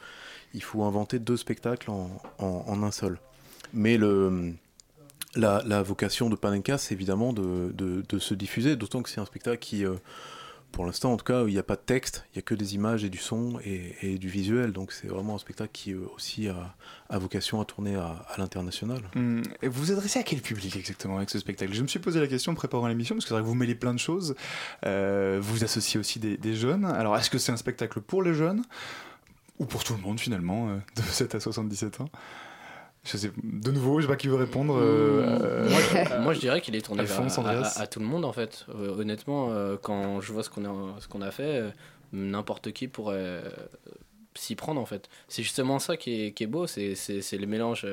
[0.54, 3.20] il faut inventer deux spectacles en, un seul.
[3.74, 4.54] Mais le
[5.36, 9.26] la, vocation de Panenka, c'est évidemment de, de- de se diffuser, d'autant que c'est un
[9.26, 9.94] spectacle qui, euh,
[10.72, 12.56] pour l'instant en tout cas, il n'y a pas de texte, il n'y a que
[12.56, 14.72] des images et du son et, du visuel.
[14.72, 19.02] Donc c'est vraiment un spectacle qui euh, aussi a, vocation à tourner à, l'international.
[19.16, 21.74] Hum, et vous vous adressez à quel public exactement avec ce spectacle?
[21.74, 23.56] Je me suis posé la question en préparant l'émission parce que c'est vrai que vous
[23.56, 24.36] mêlez plein de choses.
[24.86, 26.86] Euh, vous associez aussi des, des jeunes.
[26.86, 28.64] Alors est-ce que c'est un spectacle pour les jeunes?
[29.60, 32.10] Ou pour tout le monde finalement euh, de 7 à 77 ans?
[33.12, 34.76] Je sais, de nouveau, je sais pas qui veut répondre.
[34.78, 38.00] euh, moi, euh, je, moi, je dirais qu'il est tourné vers- à, à- à tout
[38.00, 38.66] le monde en fait.
[38.76, 41.64] Euh, honnêtement, euh, quand je vois ce qu'on a, ce qu'on a fait,
[42.14, 43.44] n'importe qui pourrait
[44.36, 45.10] s'y prendre en fait.
[45.28, 47.86] C'est justement ça qui est, qui est beau, c'est, c'est, c'est le mélange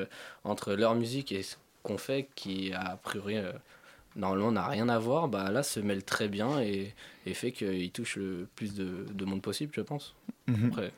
[0.43, 3.37] entre leur musique et ce qu'on fait qui a priori
[4.15, 5.27] normalement n'a rien à voir.
[5.27, 6.93] Bah là, se mêle très bien et,
[7.25, 10.15] et fait qu'il touche le plus de, de monde possible, je pense.
[10.47, 10.67] Mhm.
[10.67, 10.91] Après,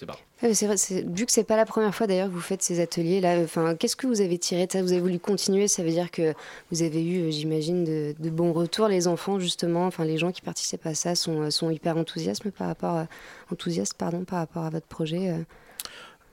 [0.00, 0.18] c'est- pas.
[0.42, 3.20] Vrai, c'est- vu que c'est pas la première fois d'ailleurs que vous faites ces ateliers
[3.20, 4.82] là, enfin, qu'est-ce que vous avez tiré de ça?
[4.82, 6.34] Vous avez voulu continuer Ça veut dire que
[6.72, 8.88] vous avez eu, euh, j'imagine, de, de bons retours.
[8.88, 12.48] Les enfants, justement, enfin les gens qui participent à ça sont, euh, sont hyper enthousiastes
[12.50, 13.06] par rapport, à,
[13.52, 15.30] enthousiastes pardon, par rapport à votre projet.
[15.30, 15.42] euh.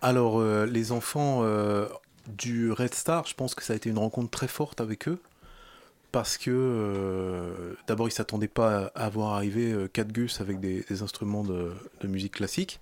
[0.01, 1.88] Alors, euh, les enfants euh,
[2.28, 5.20] du Red Star, je pense que ça a été une rencontre très forte avec eux.
[6.13, 10.59] Parce que euh, d'abord, ils ne s'attendaient pas à voir arriver euh, quatre gus avec
[10.61, 12.80] des, des instruments de, de musique classique.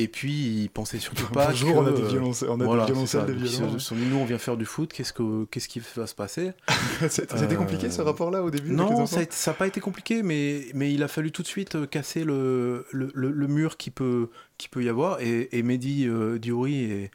[0.00, 1.78] Et puis, ils pensaient surtout pas Bonjour, que...
[1.78, 4.24] on a des violonce- on a des voilà, violoncelles, des se sont dit, nous, on
[4.24, 6.52] vient faire du foot, qu'est-ce, que, qu'est-ce qui va se passer
[7.08, 10.66] C'était c'était compliqué ce rapport-là au début Euh, Non, ça n'a pas été compliqué, mais,
[10.74, 13.90] mais il a fallu tout de suite euh, casser le, le, le- le mur qui
[13.90, 15.20] peut, qui peut y avoir.
[15.20, 17.10] Et, et Mehdi euh, Diouri est,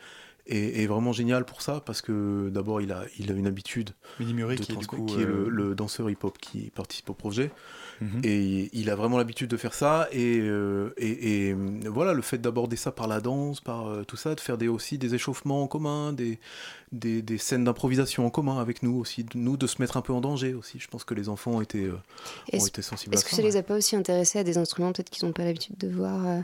[0.47, 3.91] est, est vraiment génial pour ça, parce que d'abord, il a, il a une habitude
[4.19, 6.37] Mehdi Murray, de qui est du transmettre- coup, qui est euh, le, le danseur hip-hop
[6.37, 7.49] qui participe au projet.
[8.01, 8.21] Mhm.
[8.23, 10.07] Et il a vraiment l'habitude de faire ça.
[10.11, 14.03] Et, euh, et, et, euh, voilà, le fait d'aborder ça par la danse, par euh,
[14.03, 16.39] tout ça, de faire des, aussi des échauffements en commun, des,
[16.91, 20.01] des, des scènes d'improvisation en commun avec nous aussi, de, nous de se mettre un
[20.01, 20.79] peu en danger aussi.
[20.79, 21.99] Je pense que les enfants ont été, euh, ont
[22.51, 23.37] Est-ce été sensibles à est-ce que ça.
[23.37, 25.87] ça les a pas aussi intéressés à des instruments peut-être qu'ils n'ont pas l'habitude de
[25.87, 26.39] voir, euh,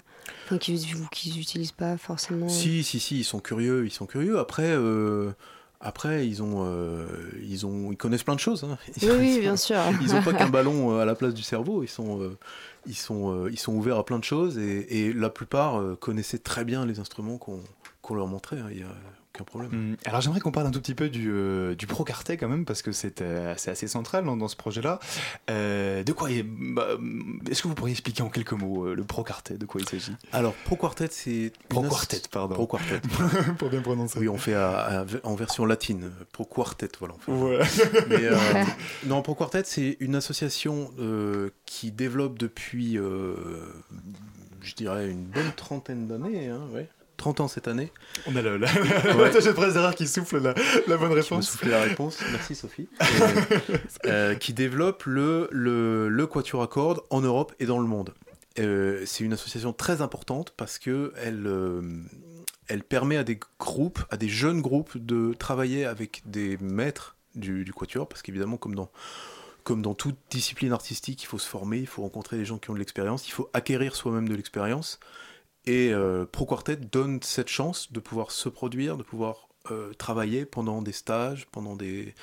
[0.45, 4.39] enfin, qu'ils n'utilisent pas forcément euh, Si, si, si, ils sont curieux, ils sont curieux.
[4.39, 5.32] Après, euh,
[5.82, 7.05] après ils, ont, euh,
[7.41, 8.63] ils, ont, ils connaissent plein de choses.
[8.63, 8.77] hein.
[9.01, 9.77] Oui, oui, bien sûr.
[10.01, 12.38] Ils n'ont pas qu'un ballon euh, à la place du cerveau, ils sont, euh,
[12.86, 16.39] ils sont, euh, ils sont ouverts à plein de choses et, et la plupart connaissaient
[16.39, 17.59] très bien les instruments qu'on
[18.01, 18.67] qu'on leur montrait, hein.
[18.71, 18.95] il n'y a
[19.41, 19.71] aucun problème.
[19.73, 22.47] Hum, Alors j'aimerais qu'on parle un tout petit peu du, euh, du Pro Quartet quand
[22.47, 24.99] même, parce que c'est euh, assez central dans, dans ce projet-là.
[25.49, 26.87] Euh, de quoi est- bah,
[27.49, 29.87] Est-ce que vous pourriez expliquer en quelques mots euh, le Pro Quartet, de quoi il
[29.87, 30.13] s'agit?
[30.31, 31.51] Alors, Pro Quartet, c'est.
[31.69, 32.55] Pro une as- Quartet, pardon.
[32.55, 33.01] Pro Quartet.
[33.57, 34.19] Pour bien prononcer.
[34.19, 36.11] Oui, on fait à- à- en version latine.
[36.31, 37.15] Pro Quartet, voilà.
[37.15, 37.31] on fait.
[37.31, 37.65] Voilà.
[38.09, 38.35] Mais, euh,
[39.05, 43.35] non, Pro Quartet, c'est une association euh, qui développe depuis, euh,
[44.61, 46.47] je dirais, une bonne trentaine d'années.
[46.49, 46.87] Hein, ouais.
[47.20, 47.91] 30 ans cette année.
[48.26, 48.67] On a le, la,
[49.15, 49.30] Ouais.
[49.30, 50.55] de presse derrière qui souffle la,
[50.88, 51.51] la bonne Qui réponse.
[51.51, 52.17] soufflait la réponse.
[52.32, 52.88] Merci Sophie.
[54.03, 57.88] Et, euh, qui développe le, le, le quatuor à cordes en Europe et dans le
[57.88, 58.13] monde.
[58.57, 61.82] Euh, c'est une association très importante parce que elle, euh,
[62.67, 67.63] elle permet à des groupes, à des jeunes groupes, de travailler avec des maîtres du,
[67.63, 68.89] du quatuor, parce qu'évidemment, comme dans,
[69.63, 72.70] comme dans toute discipline artistique, il faut se former, il faut rencontrer des gens qui
[72.70, 74.99] ont de l'expérience, il faut acquérir soi-même de l'expérience.
[75.70, 80.45] Et euh, Pro Quartet donne cette chance de pouvoir se produire, de pouvoir euh, travailler
[80.45, 82.15] pendant des stages, pendant des,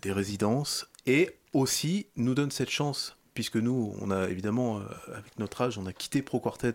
[0.00, 4.82] des résidences, et aussi nous donne cette chance, puisque nous, on a évidemment, euh,
[5.14, 6.74] avec notre âge, on a quitté Pro Quartet,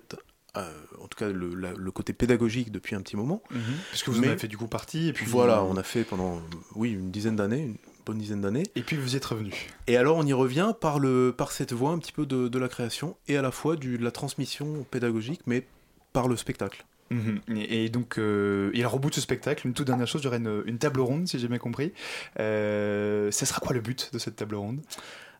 [0.57, 0.69] euh,
[1.01, 3.41] en tout cas le, la- le côté pédagogique depuis un petit moment.
[3.49, 3.61] Mhm.
[3.89, 6.03] Parce que vous en avez fait du coup partie, et puis Voilà, on a fait
[6.03, 6.39] pendant,
[6.75, 8.63] oui, une dizaine d'années, une bonne dizaine d'années.
[8.75, 9.53] Et puis vous y êtes revenu.
[9.87, 12.59] Et alors on y revient par, le, par cette voie un petit peu de, de
[12.59, 15.65] la création, et à la fois du, de la transmission pédagogique, mais
[16.13, 16.85] par le spectacle.
[17.09, 17.41] Mhm.
[17.57, 20.37] Et, et donc, euh, bout de ce spectacle, une toute dernière chose, il y aurait
[20.37, 21.93] une, une table ronde, si j'ai bien compris.
[22.39, 24.81] Euh, ce sera quoi le but de cette table ronde?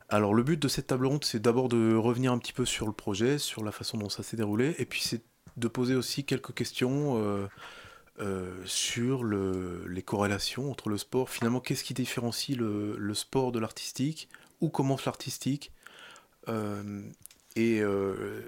[0.10, 2.86] Alors le but de cette table ronde, c'est d'abord de revenir un petit peu sur
[2.86, 5.22] le projet, sur la façon dont ça s'est déroulé, et puis c'est
[5.56, 7.48] de poser aussi quelques questions euh,
[8.20, 11.30] euh, sur le- les corrélations entre le sport.
[11.30, 14.28] Finalement, qu'est-ce qui différencie le, le sport de l'artistique?
[14.60, 15.72] Où commence l'artistique?
[16.50, 17.02] Euh,
[17.56, 18.42] et, euh,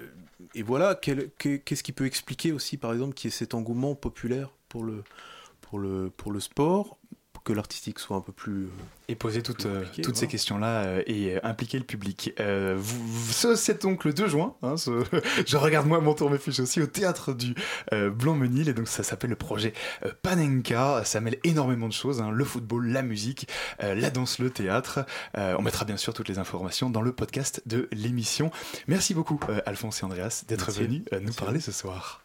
[0.55, 4.83] et voilà, qu'est-ce qui peut expliquer aussi, par exemple, qu'il y cet engouement populaire pour
[4.83, 6.97] le sport,
[7.43, 8.65] pour que l'artistique soit un peu plus...
[8.65, 8.69] euh,
[9.09, 12.33] Et poser toutes, euh, compliqué, toutes ces questions-là euh, et euh, impliquer le public.
[12.39, 14.55] Euh, vous- vous- ce, c'est donc le 2 juin.
[14.61, 15.03] hein, ce-
[15.45, 17.53] je regarde moi mon tour mes fiches aussi au théâtre du
[17.91, 18.69] euh, Blanc-Menil.
[18.69, 19.73] Et donc ça s'appelle le projet
[20.05, 21.03] euh, Panenka.
[21.03, 23.47] Ça mêle énormément de choses hein, le football, la musique,
[23.83, 25.05] euh, la danse, le théâtre.
[25.37, 28.51] Euh, on mettra bien sûr toutes les informations dans le podcast de l'émission.
[28.87, 32.21] Merci beaucoup, euh, Alphonse et Andreas, d'être venus euh, nous parler ce soir.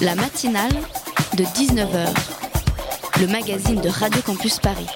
[0.00, 0.72] La matinale
[1.36, 2.12] de 19h,
[3.20, 4.88] le magazine de Radio Campus Paris.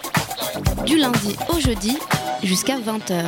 [0.85, 1.97] Du lundi au jeudi
[2.43, 3.25] jusqu'à 20h.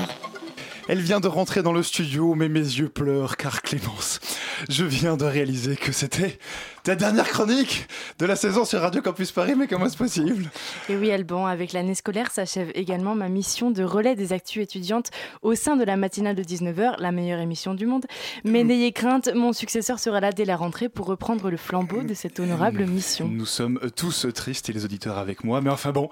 [0.88, 4.20] Elle vient de rentrer dans le studio, mais mes yeux pleurent car Clémence,
[4.68, 6.38] je viens de réaliser que c'était
[6.82, 7.86] ta dernière chronique
[8.18, 10.50] de la saison sur Radio Campus Paris, mais comment est-ce possible?
[10.88, 15.10] Et oui, Alban, avec l'année scolaire s'achève également ma mission de relais des actus étudiantes
[15.42, 18.06] au sein de la matinale de 19h, la meilleure émission du monde.
[18.44, 22.14] Mais n'ayez crainte, mon successeur sera là dès la rentrée pour reprendre le flambeau de
[22.14, 23.28] cette honorable mission.
[23.28, 26.08] Nous sommes tous tristes et les auditeurs avec moi, mais enfin bon,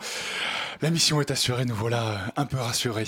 [0.83, 3.07] la mission est assurée, nous voilà un peu rassurés.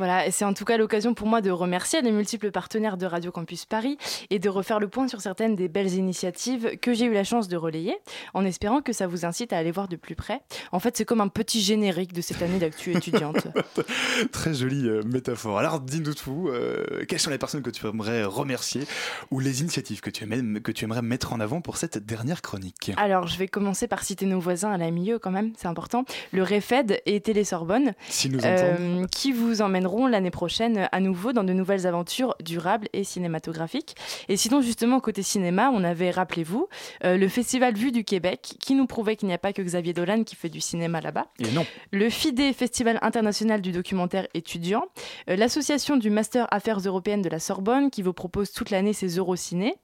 [0.00, 3.04] Voilà, et c'est en tout cas l'occasion pour moi de remercier les multiples partenaires de
[3.04, 3.98] Radio Campus Paris
[4.30, 7.48] et de refaire le point sur certaines des belles initiatives que j'ai eu la chance
[7.48, 7.94] de relayer,
[8.32, 10.40] en espérant que ça vous incite à aller voir de plus près.
[10.72, 13.48] En fait, c'est comme un petit générique de cette année d'actu étudiante.
[14.32, 15.58] Très jolie euh, métaphore.
[15.58, 18.86] Alors dis-nous tout, euh, quelles sont les personnes que tu aimerais remercier
[19.30, 22.40] ou les initiatives que tu, aimerais, que tu aimerais mettre en avant pour cette dernière
[22.40, 22.90] chronique?
[22.96, 26.06] Alors, je vais commencer par citer nos voisins à la milieu quand même, c'est important.
[26.32, 31.32] Le REFED et Télé Sorbonne, S'ils nous euh, qui vous emmèneront l'année prochaine à nouveau
[31.32, 33.94] dans de nouvelles aventures durables et cinématographiques.
[34.28, 36.68] Et sinon, justement, côté cinéma, on avait, rappelez-vous,
[37.04, 39.92] euh, le Festival Vue du Québec, qui nous prouvait qu'il n'y a pas que Xavier
[39.92, 41.26] Dolan qui fait du cinéma là-bas.
[41.38, 41.66] Et non.
[41.90, 44.84] Le FIDE, Festival international du documentaire étudiant.
[45.28, 49.18] Euh, L'association du Master Affaires européennes de la Sorbonne, qui vous propose toute l'année ses
[49.18, 49.74] Eurociné.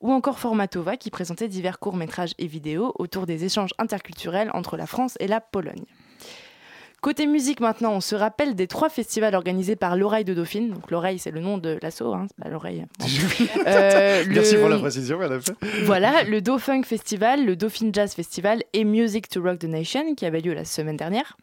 [0.00, 4.86] Ou encore Formatova, qui présentait divers courts-métrages et vidéos autour des échanges interculturels entre la
[4.86, 5.84] France et la Pologne.
[7.00, 10.70] Côté musique maintenant, on se rappelle des trois festivals organisés par l'Oreille de Dauphine.
[10.70, 12.84] Donc l'Oreille, c'est le nom de l'assaut, hein, c'est pas l'Oreille.
[13.66, 15.40] Euh, Merci le- pour la précision, madame.
[15.84, 20.24] Voilà, le Dauphin Festival, le Dauphine Jazz Festival et Music to Rock the Nation qui
[20.26, 21.36] avait lieu la semaine dernière.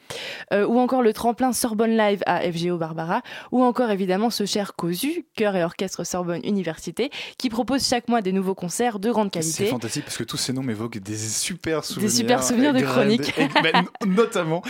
[0.54, 3.22] Euh, ou encore le tremplin Sorbonne Live à FGO Barbara.
[3.52, 8.22] Ou encore évidemment ce cher COSU, chœur et orchestre Sorbonne Université, qui propose chaque mois
[8.22, 9.66] des nouveaux concerts de grande C'est qualité.
[9.68, 12.12] fantastique parce que tous ces noms m'évoquent des super souvenirs.
[12.12, 13.34] super souvenirs de chroniques.
[13.38, 14.62] et- ben, notamment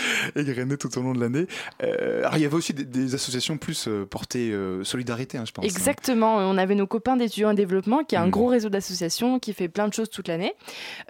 [0.78, 1.48] tout au long de l'année.
[1.84, 5.44] Euh, alors il y avait aussi des, des associations plus euh, portées euh, solidarité, hein,
[5.46, 5.66] je pense.
[5.66, 5.68] hein.
[5.68, 8.32] Exactement, on avait nos copains d'étudiants en développement qui a un Mm.
[8.32, 10.54] gros réseau d'associations qui fait plein de choses toute l'année.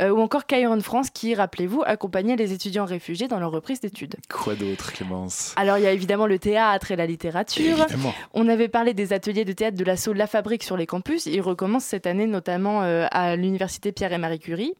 [0.01, 4.15] Euh, ou encore Cairon France qui, rappelez-vous, accompagnait les étudiants réfugiés dans leur reprise d'études.
[4.31, 5.53] Quoi d'autre, Clémence?
[5.57, 7.79] Alors il y a évidemment le théâtre et la littérature.
[7.81, 8.13] Évidemment.
[8.33, 11.25] On avait parlé des ateliers de théâtre de l'assaut La Fabrique sur les campus.
[11.25, 14.73] Ils recommencent cette année notamment à l'université Pierre et Marie Curie.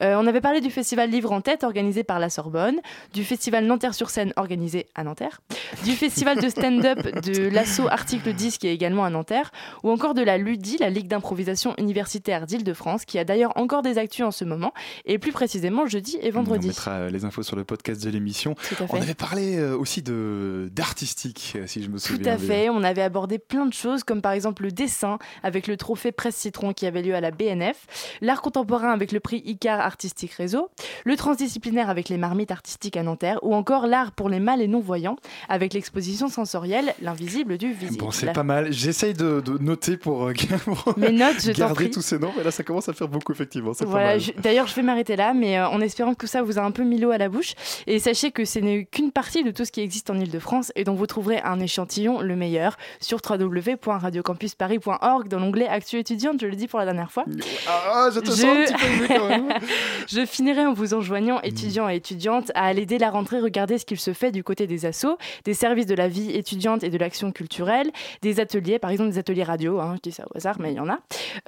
[0.00, 2.76] On avait parlé du festival Livre en tête organisé par la Sorbonne,
[3.12, 5.40] du festival Nanterre sur scène organisé à Nanterre,
[5.84, 9.50] du festival de stand-up de l'assaut Article 10 qui est également à Nanterre,
[9.82, 13.98] ou encore de la LUDI, la Ligue d'improvisation universitaire d'Île-de-France, qui a d'ailleurs encore des
[13.98, 14.72] actus en ce moment,
[15.06, 16.68] et plus précisément jeudi et On vendredi.
[16.68, 18.54] mettra euh, les infos sur le podcast de l'émission.
[18.54, 22.32] Tout à On avait parlé euh, aussi de d'artistique, euh, si je me Tout souviens
[22.32, 22.46] à bien.
[22.46, 26.12] fait, on avait abordé plein de choses comme par exemple le dessin avec le trophée
[26.12, 30.32] Presse Citron qui avait lieu à la BNF, l'art contemporain avec le prix Icar Artistique
[30.32, 30.70] Réseau,
[31.04, 34.68] le transdisciplinaire avec les marmites artistiques à Nanterre ou encore l'art pour les mâles et
[34.68, 35.16] non-voyants
[35.48, 38.04] avec l'exposition sensorielle L'invisible du visible.
[38.04, 38.72] Bon, c'est pas mal.
[38.72, 40.32] J'essaye de, de noter pour, euh,
[40.64, 41.90] pour Mes notes, je garder prie.
[41.90, 43.72] tous ces noms, mais là ça commence à faire beaucoup effectivement.
[43.84, 46.62] Voilà, d'ailleurs je vais m'arrêter là, mais euh, en espérant que tout ça vous a
[46.62, 47.54] un peu mis l'eau à la bouche.
[47.88, 50.84] Et sachez que ce n'est qu'une partie de tout ce qui existe en Ile-de-France et
[50.84, 56.54] dont vous trouverez un échantillon, le meilleur, sur www.radiocampusparis.org dans l'onglet Actu étudiante, je le
[56.54, 57.24] dis pour la dernière fois.
[57.68, 59.52] Ah, je te sens un petit peu ému quand même.
[60.06, 63.84] Je finirai en vous enjoignant, étudiants et étudiantes, à aller dès la rentrée regarder ce
[63.86, 66.98] qu'il se fait du côté des assos, des services de la vie étudiante et de
[66.98, 67.90] l'action culturelle,
[68.22, 70.76] des ateliers, par exemple des ateliers radio, hein, je dis ça au hasard, mais il
[70.76, 70.98] y en a,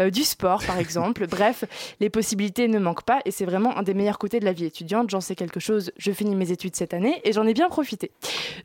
[0.01, 1.27] euh, du sport par exemple.
[1.27, 1.65] Bref,
[2.01, 4.65] les possibilités ne manquent pas et c'est vraiment un des meilleurs côtés de la vie
[4.65, 5.11] étudiante.
[5.11, 8.11] J'en sais quelque chose, je finis mes études cette année et j'en ai bien profité.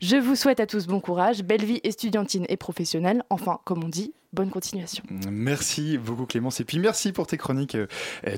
[0.01, 3.89] Je vous souhaite à tous bon courage, belle vie estudiantine et professionnelle, enfin, comme on
[3.89, 5.03] dit, bonne continuation.
[5.31, 7.87] Merci beaucoup Clémence et puis merci pour tes chroniques euh,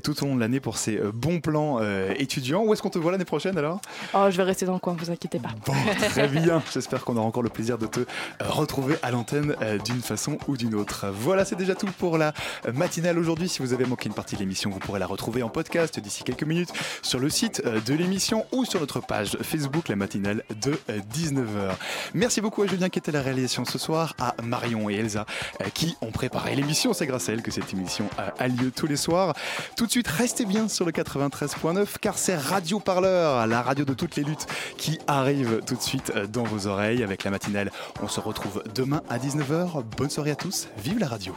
[0.02, 2.62] tout au long de l'année pour ces euh, bons plans euh, étudiants.
[2.64, 3.80] Où est-ce qu'on te voit l'année prochaine alors?
[4.14, 5.50] Oh, je vais rester dans le coin, vous inquiétez pas.
[5.66, 5.74] Bon,
[6.08, 6.62] très bien.
[6.72, 8.00] J'espère qu'on aura encore le plaisir de te
[8.40, 11.06] retrouver à l'antenne d'une façon ou d'une autre.
[11.12, 12.32] Voilà, c'est déjà tout pour la
[12.72, 13.48] matinale aujourd'hui.
[13.48, 16.24] Si vous avez manqué une partie de l'émission, vous pourrez la retrouver en podcast d'ici
[16.24, 16.72] quelques minutes
[17.02, 21.74] sur le site de l'émission ou sur notre page Facebook, la matinale de euh, 19h.
[22.14, 25.26] Merci beaucoup à Julien qui était à la réalisation ce soir, à Marion et Elsa
[25.60, 26.92] euh, qui ont préparé l'émission.
[26.92, 28.08] C'est grâce à elles que cette émission
[28.38, 29.34] a lieu tous les soirs.
[29.76, 33.92] Tout de suite, restez bien sur le 93.9 car c'est Radio Parleur, la radio de
[33.92, 37.72] toutes les luttes qui arrive tout de suite euh, dans vos oreilles avec la matinale.
[38.00, 39.82] On se retrouve demain à 19h.
[39.96, 40.68] Bonne soirée à tous.
[40.78, 41.34] Vive la radio.